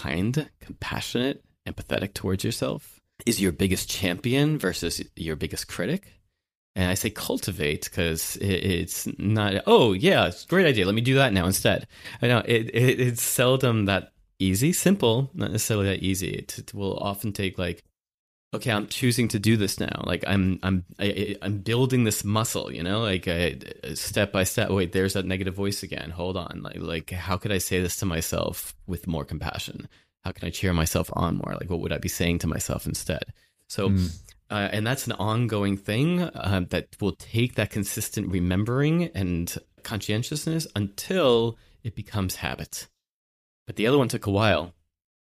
[0.02, 2.95] kind, compassionate, empathetic towards yourself
[3.26, 6.12] is your biggest champion versus your biggest critic.
[6.76, 10.86] And I say cultivate because it's not, oh, yeah, it's a great idea.
[10.86, 11.88] Let me do that now instead.
[12.22, 16.30] I know it, it, it's seldom that easy, simple, not necessarily that easy.
[16.30, 17.84] It, it will often take like
[18.56, 22.04] okay i'm choosing to do this now like i'm i'm I, am i am building
[22.04, 23.58] this muscle you know like I,
[23.96, 27.52] step by step wait there's that negative voice again hold on like like how could
[27.52, 29.88] i say this to myself with more compassion
[30.26, 32.86] how can i cheer myself on more like what would i be saying to myself
[32.86, 33.24] instead
[33.70, 34.20] so mm.
[34.50, 40.68] uh, and that's an ongoing thing uh, that will take that consistent remembering and conscientiousness
[40.76, 42.88] until it becomes habit
[43.68, 44.74] but the other one took a while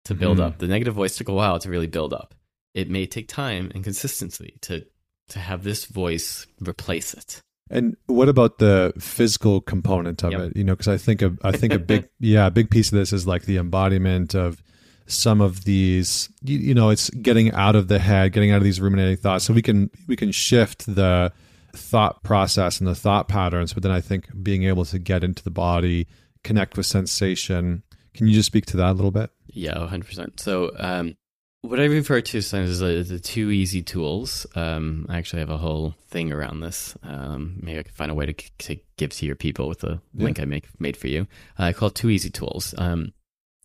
[0.04, 0.44] to build mm.
[0.44, 2.34] up the negative voice took a while to really build up
[2.74, 4.84] it may take time and consistency to
[5.28, 7.40] to have this voice replace it.
[7.70, 10.40] And what about the physical component of yep.
[10.40, 10.56] it?
[10.56, 12.98] You know, because I think a, I think a big yeah a big piece of
[12.98, 14.62] this is like the embodiment of
[15.06, 16.28] some of these.
[16.42, 19.44] You, you, know, it's getting out of the head, getting out of these ruminating thoughts,
[19.44, 21.32] so we can we can shift the
[21.74, 23.72] thought process and the thought patterns.
[23.72, 26.06] But then I think being able to get into the body,
[26.44, 27.82] connect with sensation.
[28.14, 29.30] Can you just speak to that a little bit?
[29.46, 30.40] Yeah, hundred percent.
[30.40, 31.16] So um,
[31.62, 34.46] what I refer to sometimes as the two easy tools.
[34.54, 36.96] Um, I actually have a whole thing around this.
[37.02, 38.34] Um, maybe I can find a way to,
[38.66, 40.24] to give to your people with the yeah.
[40.24, 41.22] link I make made for you.
[41.58, 42.74] Uh, I call it two easy tools.
[42.76, 43.12] Um,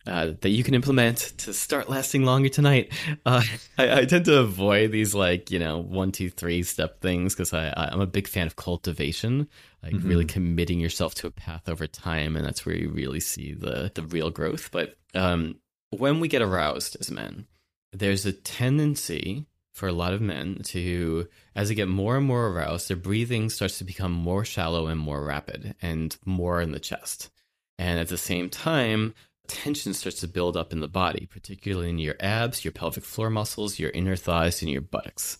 [0.07, 2.93] uh, that you can implement to start lasting longer tonight.
[3.25, 3.43] Uh,
[3.77, 7.53] I, I, tend to avoid these like you know one, two, three step things because
[7.53, 9.47] I, I'm a big fan of cultivation,
[9.83, 10.07] like mm-hmm.
[10.07, 13.91] really committing yourself to a path over time, and that's where you really see the
[13.93, 14.71] the real growth.
[14.71, 15.55] But um,
[15.89, 17.45] when we get aroused as men,
[17.91, 22.47] there's a tendency for a lot of men to, as they get more and more
[22.47, 26.79] aroused, their breathing starts to become more shallow and more rapid and more in the
[26.79, 27.29] chest.
[27.77, 29.13] And at the same time,
[29.47, 33.29] tension starts to build up in the body, particularly in your abs, your pelvic floor
[33.29, 35.39] muscles, your inner thighs, and your buttocks.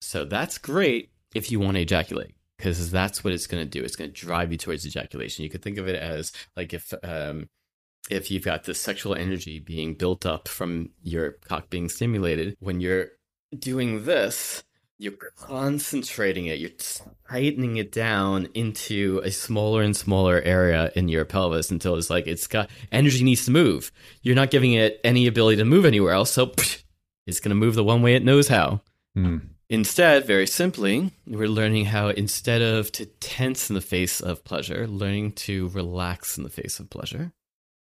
[0.00, 3.84] So that's great if you want to ejaculate because that's what it's going to do.
[3.84, 5.44] It's going to drive you towards ejaculation.
[5.44, 7.48] You could think of it as like if um,
[8.10, 12.80] if you've got this sexual energy being built up from your cock being stimulated, when
[12.80, 13.08] you're
[13.58, 14.62] doing this,
[15.00, 16.70] you're concentrating it, you're
[17.26, 22.26] tightening it down into a smaller and smaller area in your pelvis until it's like
[22.26, 23.90] it's got energy needs to move.
[24.22, 26.52] You're not giving it any ability to move anywhere else, so
[27.26, 28.82] it's going to move the one way it knows how.
[29.16, 29.40] Mm.
[29.70, 34.86] Instead, very simply, we're learning how instead of to tense in the face of pleasure,
[34.86, 37.32] learning to relax in the face of pleasure.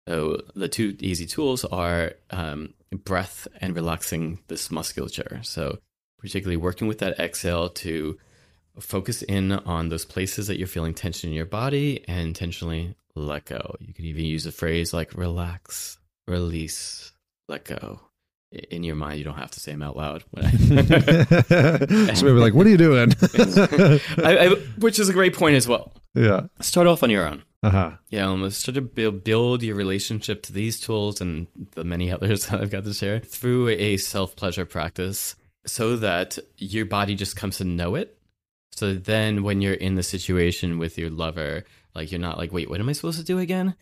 [0.08, 5.40] So the two easy tools are um, breath and relaxing this musculature.
[5.44, 5.80] So
[6.22, 8.18] particularly working with that exhale to
[8.80, 13.46] focus in on those places that you're feeling tension in your body and intentionally let
[13.46, 13.76] go.
[13.80, 15.98] You could even use a phrase like relax,
[16.28, 17.12] release,
[17.50, 18.00] let go.
[18.70, 20.26] In your mind, you don't have to say them out loud.
[20.38, 23.14] so maybe like, "What are you doing?"
[24.18, 25.94] I, I, which is a great point as well.
[26.14, 26.48] Yeah.
[26.60, 27.44] Start off on your own.
[27.64, 27.92] Uh-huh.
[28.10, 32.48] Yeah, almost start to build, build your relationship to these tools and the many others
[32.48, 35.36] that I've got to share through a self pleasure practice
[35.66, 38.18] so that your body just comes to know it.
[38.72, 42.70] So then when you're in the situation with your lover, like you're not like, wait,
[42.70, 43.76] what am I supposed to do again?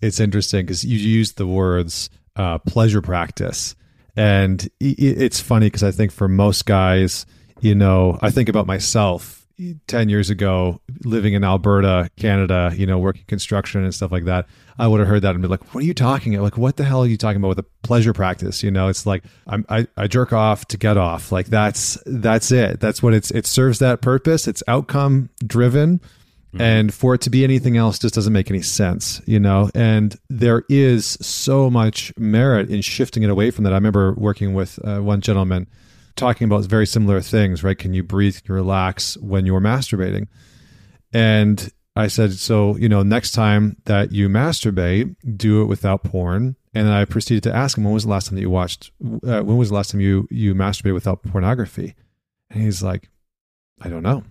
[0.00, 3.74] It's interesting because you use the words uh, pleasure practice.
[4.16, 7.24] And it's funny because I think for most guys,
[7.60, 9.41] you know, I think about myself
[9.86, 14.46] 10 years ago living in Alberta, Canada, you know, working construction and stuff like that,
[14.78, 16.44] I would have heard that and be like, what are you talking about?
[16.44, 18.62] Like, what the hell are you talking about with a pleasure practice?
[18.62, 21.32] You know, it's like I'm, I, I jerk off to get off.
[21.32, 22.80] Like that's, that's it.
[22.80, 24.48] That's what it's, it serves that purpose.
[24.48, 26.00] It's outcome driven.
[26.58, 29.70] And for it to be anything else just doesn't make any sense, you know?
[29.74, 33.72] And there is so much merit in shifting it away from that.
[33.72, 35.66] I remember working with uh, one gentleman
[36.16, 37.78] talking about very similar things, right?
[37.78, 40.28] Can you breathe, can you relax when you're masturbating?
[41.12, 46.56] And I said, so, you know, next time that you masturbate, do it without porn.
[46.74, 49.42] And I proceeded to ask him, when was the last time that you watched, uh,
[49.42, 51.94] when was the last time you, you masturbated without pornography?
[52.50, 53.10] And he's like,
[53.80, 54.24] I don't know.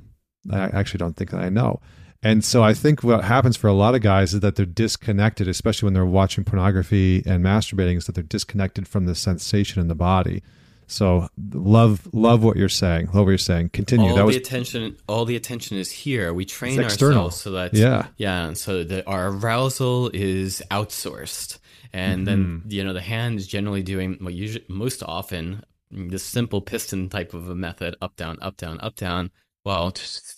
[0.52, 1.82] I actually don't think that I know.
[2.24, 5.48] And so I think what happens for a lot of guys is that they're disconnected,
[5.48, 9.88] especially when they're watching pornography and masturbating, is that they're disconnected from the sensation in
[9.88, 10.44] the body.
[10.92, 13.06] So love love what you're saying.
[13.08, 13.70] Love what you're saying.
[13.70, 14.10] Continue.
[14.10, 16.34] All that the was attention, all the attention is here.
[16.34, 18.08] We train ourselves so that Yeah.
[18.18, 21.60] yeah, and so that our arousal is outsourced,
[21.94, 22.72] and then Mm-hmm.
[22.72, 27.34] you know the hand is generally doing what usually most often the simple piston type
[27.34, 29.32] of a method, up down, up down, up down.
[29.64, 29.94] Well,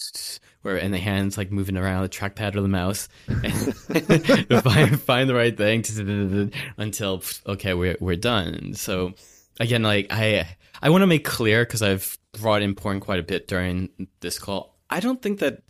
[0.61, 3.53] where and the hands like moving around the trackpad or the mouse, and
[4.63, 5.83] find find the right thing
[6.77, 8.75] until okay we're we're done.
[8.75, 9.13] So
[9.59, 10.47] again, like I
[10.81, 13.89] I want to make clear because I've brought in porn quite a bit during
[14.19, 14.77] this call.
[14.89, 15.63] I don't think that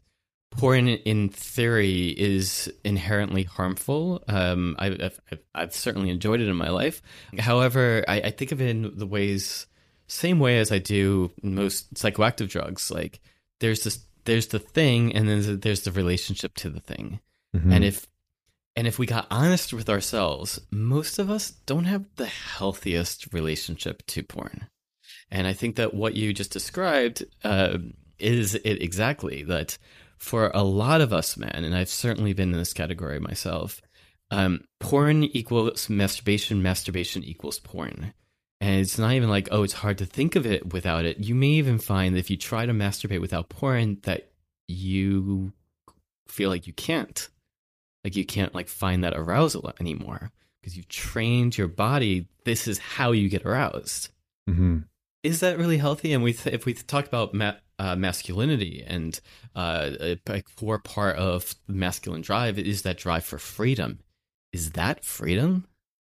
[0.52, 4.24] porn in theory is inherently harmful.
[4.28, 7.02] Um, I, I've, I've, I've certainly enjoyed it in my life.
[7.40, 9.68] However, I, I think of it in the ways
[10.08, 12.92] same way as I do most psychoactive drugs.
[12.92, 13.20] Like
[13.60, 17.20] there's this there's the thing, and then there's the relationship to the thing.
[17.56, 17.74] Mhm.
[17.74, 18.08] And if
[18.76, 24.04] and if we got honest with ourselves, most of us don't have the healthiest relationship
[24.08, 24.68] to porn.
[25.30, 27.78] And I think that what you just described uh,
[28.20, 29.78] is it exactly that
[30.18, 33.82] for a lot of us men, and I've certainly been in this category myself,
[34.32, 38.14] um, porn equals masturbation, masturbation equals porn.
[38.62, 41.20] And it's not even like, oh, it's hard to think of it without it.
[41.20, 44.32] You may even find that if you try to masturbate without porn, that
[44.68, 45.52] you
[46.28, 47.28] feel like you can't.
[48.04, 50.32] Like you can't like find that arousal anymore
[50.62, 52.28] because you've trained your body.
[52.46, 54.10] This is how you get aroused.
[54.50, 54.86] Mhm.
[55.24, 56.12] Is that really healthy?
[56.12, 59.20] And we, th- if we talk about ma- uh, masculinity and
[59.56, 64.00] uh, a, a core part of masculine drive is that drive for freedom.
[64.52, 65.66] Is that freedom?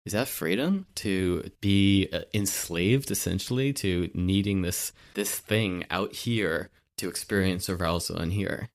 [0.07, 6.70] Is that freedom to be uh, enslaved essentially to needing this this thing out here
[6.99, 8.70] to experience arousal in here?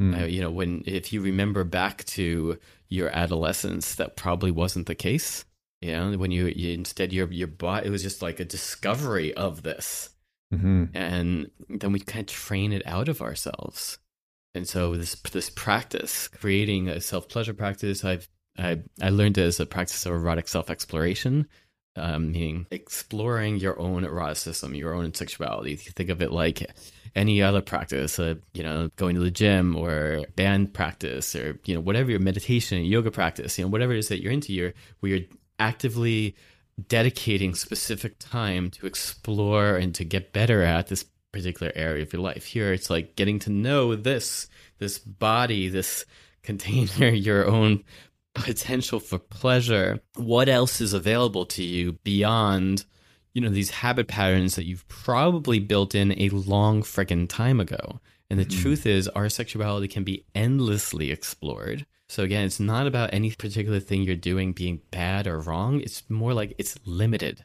[0.00, 0.22] Mm.
[0.22, 4.94] Uh, you know, when if you remember back to your adolescence, that probably wasn't the
[4.94, 5.44] case.
[5.82, 9.32] You know, when you, you instead your your body it was just like a discovery
[9.34, 10.10] of this,
[10.52, 10.90] Mhm.
[10.94, 13.98] and then we kind of train it out of ourselves.
[14.54, 18.28] And so this this practice, creating a self pleasure practice, I've
[18.58, 21.46] I I learned it as a practice of erotic self exploration,
[21.96, 25.70] um, meaning exploring your own eroticism, your own sexuality.
[25.70, 26.70] You think of it like
[27.14, 31.74] any other practice, uh, you know, going to the gym or band practice or you
[31.74, 34.72] know whatever your meditation, yoga practice, you know whatever it is that you're into, you're
[35.00, 35.26] where you're
[35.58, 36.34] actively
[36.88, 42.22] dedicating specific time to explore and to get better at this particular area of your
[42.22, 42.46] life.
[42.46, 44.48] Here, it's like getting to know this
[44.78, 46.04] this body, this
[46.42, 47.84] container, your own
[48.34, 50.00] potential for pleasure.
[50.16, 52.84] What else is available to you beyond,
[53.34, 58.00] you know, these habit patterns that you've probably built in a long friggin' time ago?
[58.28, 58.62] And the hmm.
[58.62, 61.86] truth is, our sexuality can be endlessly explored.
[62.08, 65.80] So again, it's not about any particular thing you're doing being bad or wrong.
[65.80, 67.44] It's more like it's limited.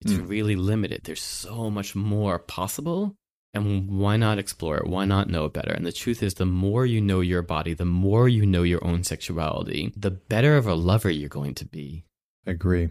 [0.00, 0.26] It's hmm.
[0.26, 1.02] really limited.
[1.04, 3.16] There's so much more possible.
[3.54, 4.88] And why not explore it?
[4.88, 5.72] Why not know it better?
[5.72, 8.84] And the truth is, the more you know your body, the more you know your
[8.84, 12.04] own sexuality, the better of a lover you're going to be.
[12.46, 12.88] I agree.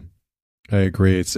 [0.72, 1.20] I agree.
[1.20, 1.36] It's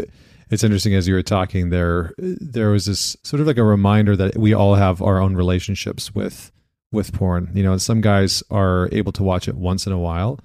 [0.50, 2.12] it's interesting as you were talking there.
[2.18, 6.14] There was this sort of like a reminder that we all have our own relationships
[6.14, 6.52] with
[6.92, 7.50] with porn.
[7.54, 10.38] You know, and some guys are able to watch it once in a while.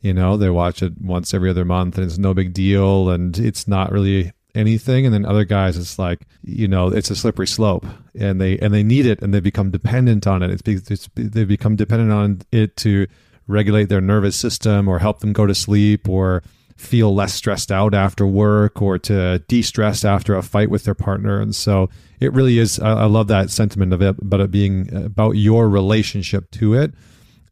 [0.00, 3.36] You know, they watch it once every other month, and it's no big deal, and
[3.38, 7.46] it's not really anything and then other guys it's like you know it's a slippery
[7.46, 7.84] slope
[8.18, 11.44] and they and they need it and they become dependent on it it's, it's they
[11.44, 13.06] become dependent on it to
[13.46, 16.42] regulate their nervous system or help them go to sleep or
[16.76, 21.40] feel less stressed out after work or to de-stress after a fight with their partner.
[21.40, 21.88] And so
[22.20, 25.68] it really is i, I love that sentiment of it about it being about your
[25.68, 26.92] relationship to it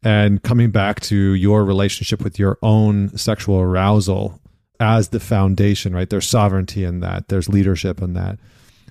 [0.03, 4.39] and coming back to your relationship with your own sexual arousal
[4.79, 6.09] as the foundation right?
[6.09, 7.27] There's sovereignty in that.
[7.29, 8.37] There's leadership in that.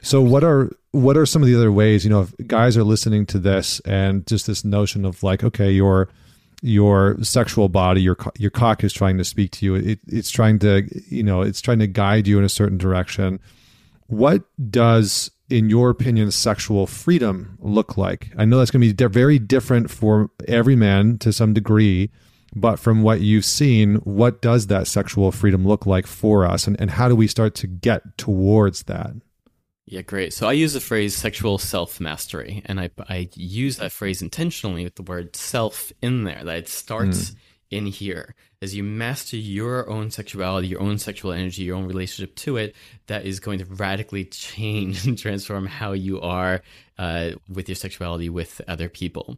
[0.03, 2.85] So what are what are some of the other ways you know if guys are
[2.85, 6.09] listening to this and just this notion of like okay your
[6.67, 10.59] your sexual body your your cock is trying to speak to you it, it's trying
[10.59, 13.39] to you know it's trying to guide you in a certain direction
[14.07, 18.33] what does in your opinion, sexual freedom look like?
[18.37, 22.11] I know that's going to be very different for every man to some degree,
[22.57, 26.67] but from what you've seen, what does that sexual freedom look like for us?
[26.67, 29.13] And, and how do we start to get towards that?
[29.87, 30.33] Yeah, great.
[30.33, 34.85] So I use the phrase sexual self mastery, and I, I use that phrase intentionally
[34.85, 37.37] with the word self in there, that it starts mm.
[37.71, 38.35] in here.
[38.63, 42.75] As you master your own sexuality, your own sexual energy, your own relationship to it,
[43.09, 46.63] that is going to radically change and transform how you are
[46.99, 49.37] uh, with your sexuality with other people.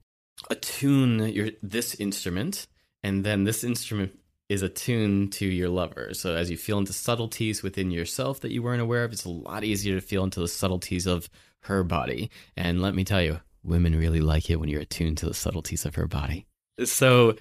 [0.49, 2.69] Attune your this instrument,
[3.03, 4.17] and then this instrument
[4.49, 6.15] is attuned to your lover.
[6.15, 9.31] So as you feel into subtleties within yourself that you weren't aware of, it's a
[9.31, 11.29] lot easier to feel into the subtleties of
[11.65, 12.31] her body.
[12.57, 15.85] And let me tell you, women really like it when you're attuned to the subtleties
[15.85, 16.47] of her body.
[16.85, 17.37] So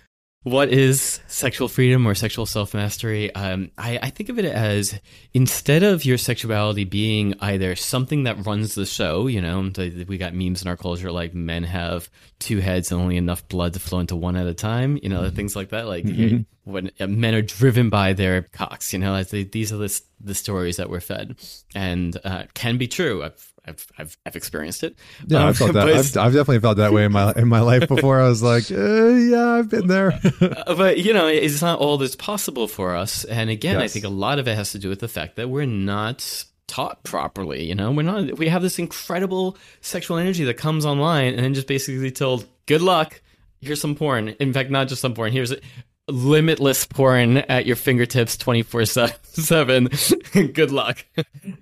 [0.45, 3.33] what is sexual freedom or sexual self mastery?
[3.33, 4.99] Um, I, I, think of it as
[5.33, 9.71] instead of your sexuality being either something that runs the show, you know,
[10.07, 13.73] we got memes in our culture like men have two heads and only enough blood
[13.73, 15.35] to flow into one at a time, you know, mm-hmm.
[15.35, 15.87] things like that.
[15.87, 16.41] Like mm-hmm.
[16.63, 20.77] when uh, men are driven by their cocks, you know, these are the, the stories
[20.77, 21.37] that we're fed
[21.73, 23.23] and uh, can be true.
[23.23, 24.97] I've, I've I've, I've experienced it.
[25.28, 25.88] Yeah, um, I've felt that.
[25.88, 28.22] I've, I've, definitely felt that way in my in my life before.
[28.22, 30.20] I was like, eh, yeah, I've been there.
[30.45, 33.24] Uh, but you know, it's not all that's possible for us.
[33.26, 33.84] And again, yes.
[33.84, 36.45] I think a lot of it has to do with the fact that we're not
[36.68, 37.63] taught properly.
[37.63, 38.38] You know, we're not.
[38.38, 42.82] We have this incredible sexual energy that comes online, and then just basically told, "Good
[42.82, 43.22] luck.
[43.61, 45.32] Here's some porn." In fact, not just some porn.
[45.32, 45.53] Here's
[46.07, 49.89] limitless porn at your fingertips 24 7
[50.53, 51.03] good luck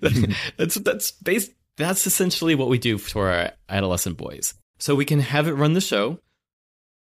[0.58, 4.54] that's that's based that's essentially what we do for our adolescent boys.
[4.78, 6.18] So we can have it run the show,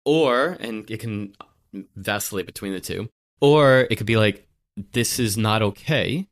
[0.05, 1.33] or, and it can
[1.95, 3.09] vacillate between the two,
[3.41, 4.47] or it could be like,
[4.93, 6.27] this is not okay.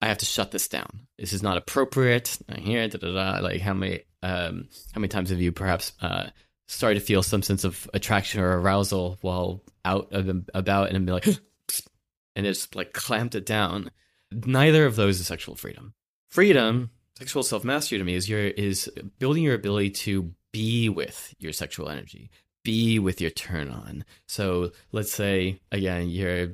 [0.00, 1.06] I have to shut this down.
[1.18, 2.38] This is not appropriate.
[2.48, 3.40] I hear da da da.
[3.40, 6.30] Like how many um, how many times have you perhaps uh,
[6.66, 11.12] started to feel some sense of attraction or arousal while out and about and be
[11.12, 11.26] like,
[12.36, 13.90] and it's like clamped it down.
[14.32, 15.94] Neither of those is sexual freedom.
[16.30, 21.34] Freedom sexual self mastery to me is your is building your ability to be with
[21.38, 22.30] your sexual energy,
[22.64, 24.04] be with your turn on.
[24.26, 26.48] So let's say again you're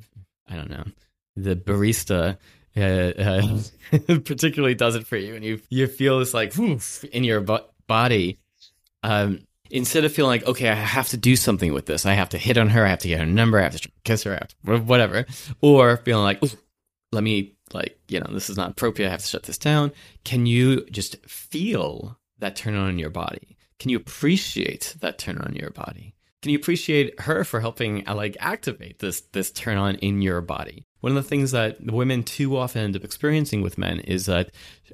[0.49, 0.85] I don't know
[1.37, 2.39] the barista.
[2.77, 3.59] Uh, uh,
[4.25, 6.57] particularly does it for you, and you you feel this like
[7.13, 7.45] in your
[7.87, 8.39] body.
[9.03, 9.41] Um,
[9.71, 12.39] instead of feeling like, okay, I have to do something with this, I have to
[12.39, 15.27] hit on her, I have to get her number, I have to kiss her, whatever,
[15.61, 16.43] or feeling like,
[17.13, 19.09] let me like, you know, this is not appropriate.
[19.09, 19.93] I have to shut this down.
[20.25, 23.57] Can you just feel that turn on in your body?
[23.79, 26.15] Can you appreciate that turn on in your body?
[26.43, 30.41] Can you appreciate her for helping uh, like activate this this turn on in your
[30.41, 30.85] body?
[31.01, 34.51] One of the things that women too often end up experiencing with men is that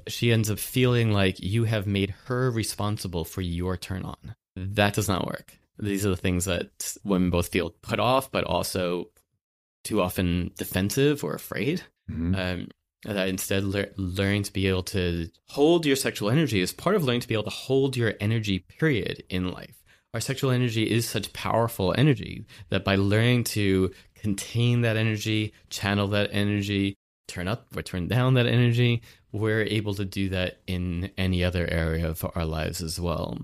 [0.07, 4.35] she ends up feeling like you have made her responsible for your turn on.
[4.55, 5.57] That does not work.
[5.77, 9.09] These are the things that women both feel put off, but also
[9.83, 11.83] too often defensive or afraid.
[12.09, 12.35] Mm-hmm.
[12.35, 12.67] Um,
[13.05, 17.03] that instead le- learning to be able to hold your sexual energy is part of
[17.03, 19.83] learning to be able to hold your energy period in life.
[20.13, 26.07] Our sexual energy is such powerful energy that by learning to contain that energy channel
[26.09, 26.95] that energy
[27.27, 29.01] turn up or turn down that energy
[29.35, 33.37] we're able to do that in any other area of our lives as well.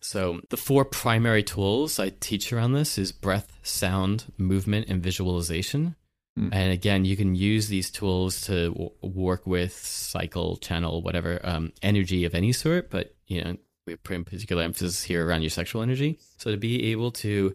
[0.00, 5.96] So the four primary tools i teach around this is breath sound movement and visualization
[6.38, 6.48] Mm.
[6.52, 11.72] And again, you can use these tools to w- work with cycle, channel, whatever um,
[11.82, 12.90] energy of any sort.
[12.90, 13.56] But you know,
[13.86, 16.18] we put particular emphasis here around your sexual energy.
[16.38, 17.54] So to be able to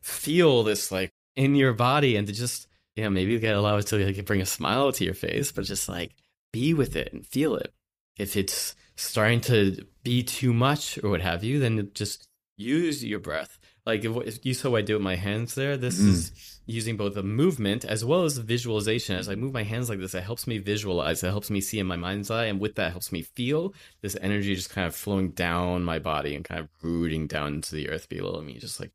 [0.00, 3.86] feel this like in your body and to just you know maybe get allow it
[3.88, 6.12] to like bring a smile to your face, but just like
[6.52, 7.72] be with it and feel it.
[8.16, 13.18] If it's starting to be too much or what have you, then just use your
[13.18, 13.58] breath.
[13.86, 16.08] Like if, if you saw what I do with my hands there, this mm.
[16.08, 19.14] is using both the movement as well as the visualization.
[19.14, 21.22] As I move my hands like this, it helps me visualize.
[21.22, 23.72] It helps me see in my mind's eye, and with that, helps me feel
[24.02, 27.76] this energy just kind of flowing down my body and kind of rooting down into
[27.76, 28.90] the earth below me, just like.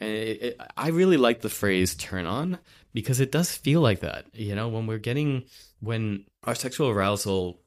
[0.00, 2.58] And it, it, I really like the phrase "turn on"
[2.94, 4.24] because it does feel like that.
[4.32, 5.44] You know, when we're getting
[5.80, 7.60] when our sexual arousal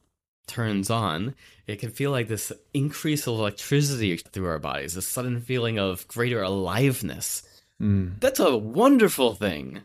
[0.49, 1.35] turns on,
[1.67, 6.05] it can feel like this increase of electricity through our bodies, a sudden feeling of
[6.09, 7.43] greater aliveness
[7.81, 8.19] Mm.
[8.19, 9.81] That's a wonderful thing.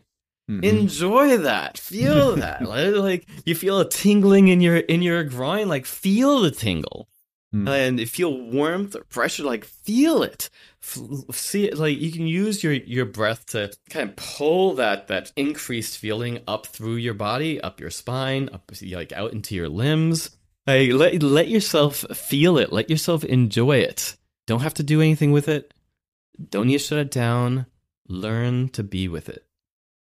[0.49, 0.63] Mm-hmm.
[0.63, 1.77] Enjoy that.
[1.77, 2.61] Feel that.
[2.63, 7.07] like you feel a tingling in your in your groin, like feel the tingle.
[7.53, 7.69] Mm.
[7.69, 10.49] And feel warmth or pressure, like feel it.
[10.83, 10.99] F-
[11.35, 15.31] see it like you can use your your breath to kind of pull that that
[15.37, 20.34] increased feeling up through your body, up your spine, up like out into your limbs.
[20.67, 22.73] Like, let, let yourself feel it.
[22.73, 24.17] Let yourself enjoy it.
[24.47, 25.73] Don't have to do anything with it.
[26.49, 27.67] Don't need to shut it down.
[28.07, 29.45] Learn to be with it.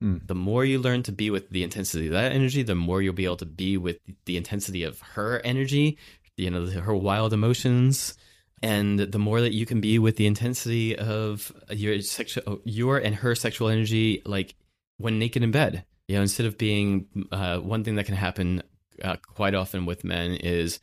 [0.02, 0.26] Mm.
[0.26, 3.14] The more you learn to be with the intensity of that energy, the more you'll
[3.14, 5.98] be able to be with the intensity of her energy,
[6.36, 8.14] you know, her wild emotions.
[8.62, 13.14] And the more that you can be with the intensity of your sexual, your and
[13.14, 14.54] her sexual energy, like
[14.96, 18.62] when naked in bed, you know, instead of being uh, one thing that can happen
[19.02, 20.80] uh, quite often with men is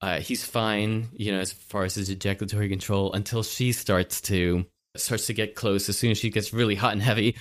[0.00, 4.66] uh, he's fine, you know, as far as his ejaculatory control until she starts to
[4.96, 5.88] starts to get close.
[5.88, 7.36] As soon as she gets really hot and heavy,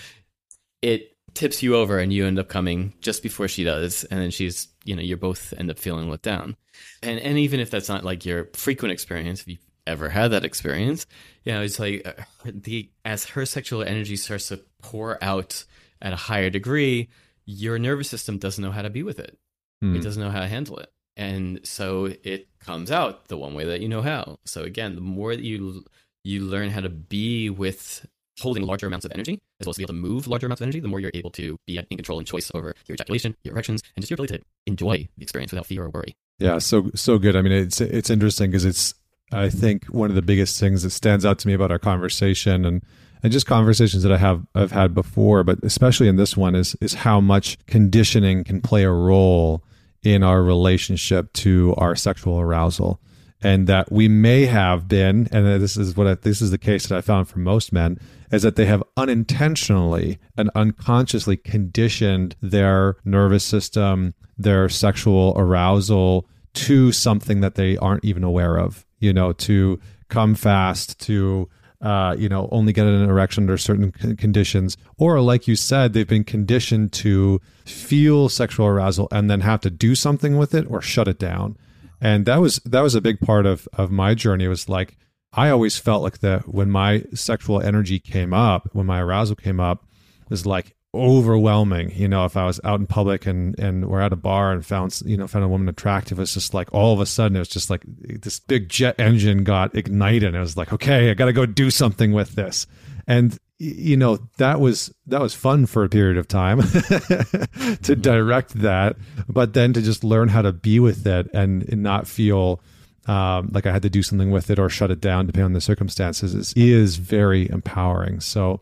[0.82, 4.32] it tips you over and you end up coming just before she does, and then
[4.32, 6.56] she's, you know, you both end up feeling let down.
[7.04, 10.46] And and even if that's not like your frequent experience, if you've ever had that
[10.46, 11.06] experience,
[11.44, 15.66] you know, it's like uh, the as her sexual energy starts to pour out
[16.02, 17.10] at a higher degree,
[17.46, 19.38] your nervous system doesn't know how to be with it.
[19.86, 19.96] Hmm.
[19.96, 20.92] It doesn't know how to handle it.
[21.18, 24.40] And so it comes out the one way that you know how.
[24.46, 25.86] So again, the more that you
[26.24, 28.06] you learn how to be with
[28.42, 30.66] holding larger amounts of energy, as well as be able to move larger amounts of
[30.66, 33.54] energy, the more you're able to be in control and choice over your ejaculation, your
[33.54, 36.16] erections, and just your ability to enjoy the experience without fear or worry.
[36.40, 37.36] Yeah, so so good.
[37.36, 38.94] I mean, it's it's interesting because it's
[39.32, 42.66] I think one of the biggest things that stands out to me about our conversation
[42.66, 42.84] and
[43.24, 46.76] and just conversations that I have I've had before, but especially in this one is
[46.82, 49.64] is how much conditioning can play a role
[50.06, 53.02] in our relationship to our sexual arousal.
[53.42, 56.88] And that we may have been, and this is what I, this is the case
[56.88, 58.00] that I found for most men,
[58.32, 66.92] is that they have unintentionally and unconsciously conditioned their nervous system, their sexual arousal to
[66.92, 68.86] something that they aren't even aware of.
[69.00, 71.50] You know, to come fast, to
[71.86, 76.08] uh, you know, only get an erection under certain conditions, or like you said, they've
[76.08, 80.82] been conditioned to feel sexual arousal and then have to do something with it or
[80.82, 81.56] shut it down.
[82.02, 84.46] And that was that was a big part of of my journey.
[84.46, 84.98] It was like
[85.32, 89.60] I always felt like that when my sexual energy came up, when my arousal came
[89.60, 89.86] up,
[90.28, 91.92] was like overwhelming.
[91.96, 94.66] You know, if I was out in public and and we're at a bar and
[94.66, 97.40] found you know found a woman attractive, it's just like all of a sudden it
[97.40, 100.24] was just like this big jet engine got ignited.
[100.24, 102.66] And it was like, okay, I got to go do something with this.
[103.08, 106.62] And you know that was that was fun for a period of time
[107.84, 108.98] to direct that,
[109.30, 112.62] but then to just learn how to be with it and, and not feel
[113.08, 115.54] um, like I had to do something with it or shut it down, depending on
[115.54, 118.20] the circumstances, is, is very empowering.
[118.20, 118.62] So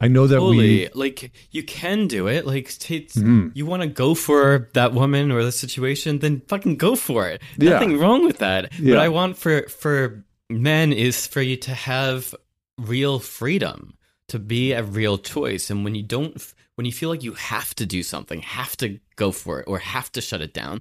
[0.00, 2.46] I know that we like you can do it.
[2.46, 3.52] Like t- Mhm.
[3.54, 7.40] you want to go for that woman or the situation, then fucking go for it.
[7.58, 7.70] Yeah.
[7.70, 8.72] Nothing wrong with that.
[8.78, 8.94] Yeah.
[8.94, 12.34] What I want for for men is for you to have
[12.78, 13.94] real freedom,
[14.28, 15.70] to be a real choice.
[15.70, 16.36] And when you don't,
[16.74, 19.78] when you feel like you have to do something, have to go for it, or
[19.78, 20.80] have to shut it down,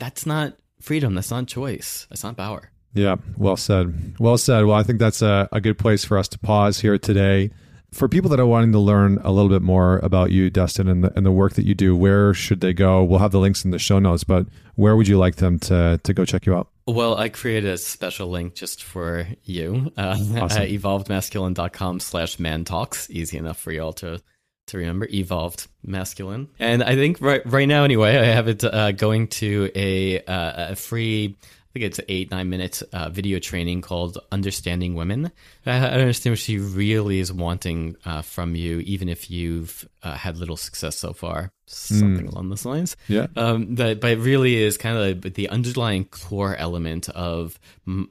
[0.00, 1.14] that's not freedom.
[1.14, 2.06] That's not choice.
[2.08, 2.70] That's not power.
[2.94, 4.14] Yeah, well said.
[4.18, 4.64] Well said.
[4.64, 7.50] Well, I think that's a, a good place for us to pause here today.
[7.94, 11.04] For people that are wanting to learn a little bit more about you, Destin, and
[11.04, 13.04] the, and the work that you do, where should they go?
[13.04, 16.00] We'll have the links in the show notes, but where would you like them to,
[16.02, 16.68] to go check you out?
[16.86, 20.62] Well, I created a special link just for you uh, Awesome.
[20.62, 23.08] at evolvedmasculine.com slash man talks.
[23.10, 24.20] Easy enough for y'all to
[24.66, 25.06] to remember.
[25.12, 26.48] Evolved masculine.
[26.58, 30.72] And I think right right now anyway, I have it uh, going to a uh,
[30.72, 31.36] a free
[31.74, 35.32] think it's eight, nine minute uh, video training called Understanding Women.
[35.66, 40.14] I, I understand what she really is wanting uh, from you, even if you've uh,
[40.14, 41.50] had little success so far.
[41.66, 43.26] Something along those lines Yeah.
[43.36, 47.58] um, that, but it really is kind of the, the underlying core element of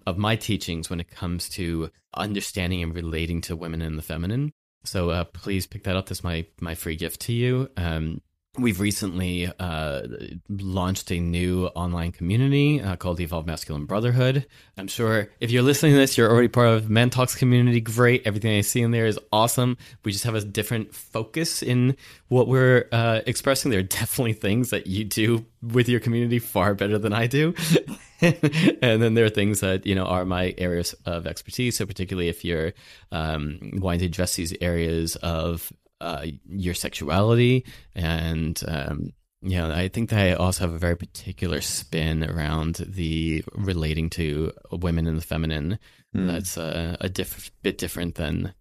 [0.07, 4.51] of my teachings when it comes to understanding and relating to women and the feminine.
[4.85, 6.07] So uh, please pick that up.
[6.07, 7.69] That's my my free gift to you.
[7.77, 8.21] Um,
[8.59, 10.03] we've recently uh,
[10.47, 14.45] launched a new online community uh, called the Evolved Masculine Brotherhood.
[14.77, 17.81] I'm sure if you're listening to this, you're already part of ManTalks community.
[17.81, 19.77] Great, everything I see in there is awesome.
[20.03, 21.97] We just have a different focus in
[22.27, 23.71] what we're uh, expressing.
[23.71, 27.55] There are definitely things that you do with your community far better than I do.
[28.21, 31.77] and then there are things that you know are my areas of expertise.
[31.77, 32.73] So particularly if you're
[33.11, 35.71] um, wanting to address these areas of
[36.03, 40.95] uh, your sexuality and um, you know, I think that I also have a very
[40.95, 45.79] particular spin around the relating to women and the feminine.
[46.13, 46.27] Hmm.
[46.27, 48.53] That's uh, a diff- bit different than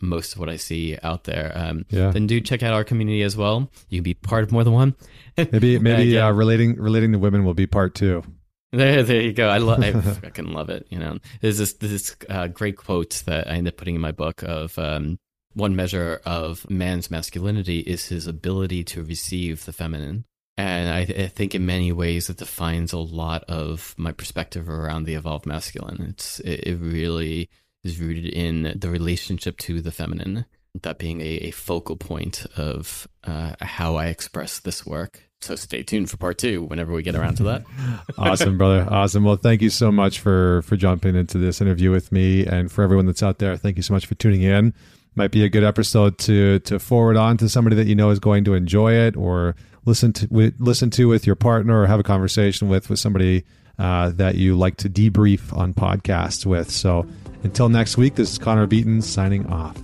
[0.00, 1.52] most of what I see out there.
[1.54, 2.10] Um, Yeah.
[2.10, 3.70] Then do check out our community as well.
[3.88, 4.94] You can be part of more than one.
[5.36, 6.28] Maybe maybe yeah.
[6.28, 8.22] uh, relating relating to women will be part two.
[8.72, 9.48] There, there you go.
[9.48, 9.82] I love.
[9.82, 9.92] I
[10.22, 10.86] fucking love it.
[10.90, 14.12] You know, there's this this uh, great quote that I end up putting in my
[14.12, 15.18] book of um,
[15.58, 20.24] one measure of man's masculinity is his ability to receive the feminine,
[20.56, 25.04] And I, I, think in many ways it defines a lot of my perspective around
[25.04, 26.06] the evolved masculine.
[26.08, 27.50] It's it, it really
[27.84, 30.46] is rooted in the relationship to the feminine,
[30.82, 35.24] that being a, a focal point of uh, how I express this work.
[35.40, 37.64] So stay tuned for part two whenever we get around to that.
[38.18, 38.86] awesome, brother.
[38.88, 39.24] Awesome.
[39.24, 42.82] Well, thank you so much for for jumping into this interview with me, and for
[42.82, 44.74] everyone that's out there, thank you so much for tuning in.
[45.18, 48.20] Might be a good episode to to forward on to somebody that you know is
[48.20, 50.28] going to enjoy it, or listen to
[50.60, 53.44] listen to with your partner, or have a conversation with with somebody
[53.80, 56.70] uh, that you like to debrief on podcasts with.
[56.70, 57.04] So
[57.42, 59.76] until next week, this is Connor Beaton signing off.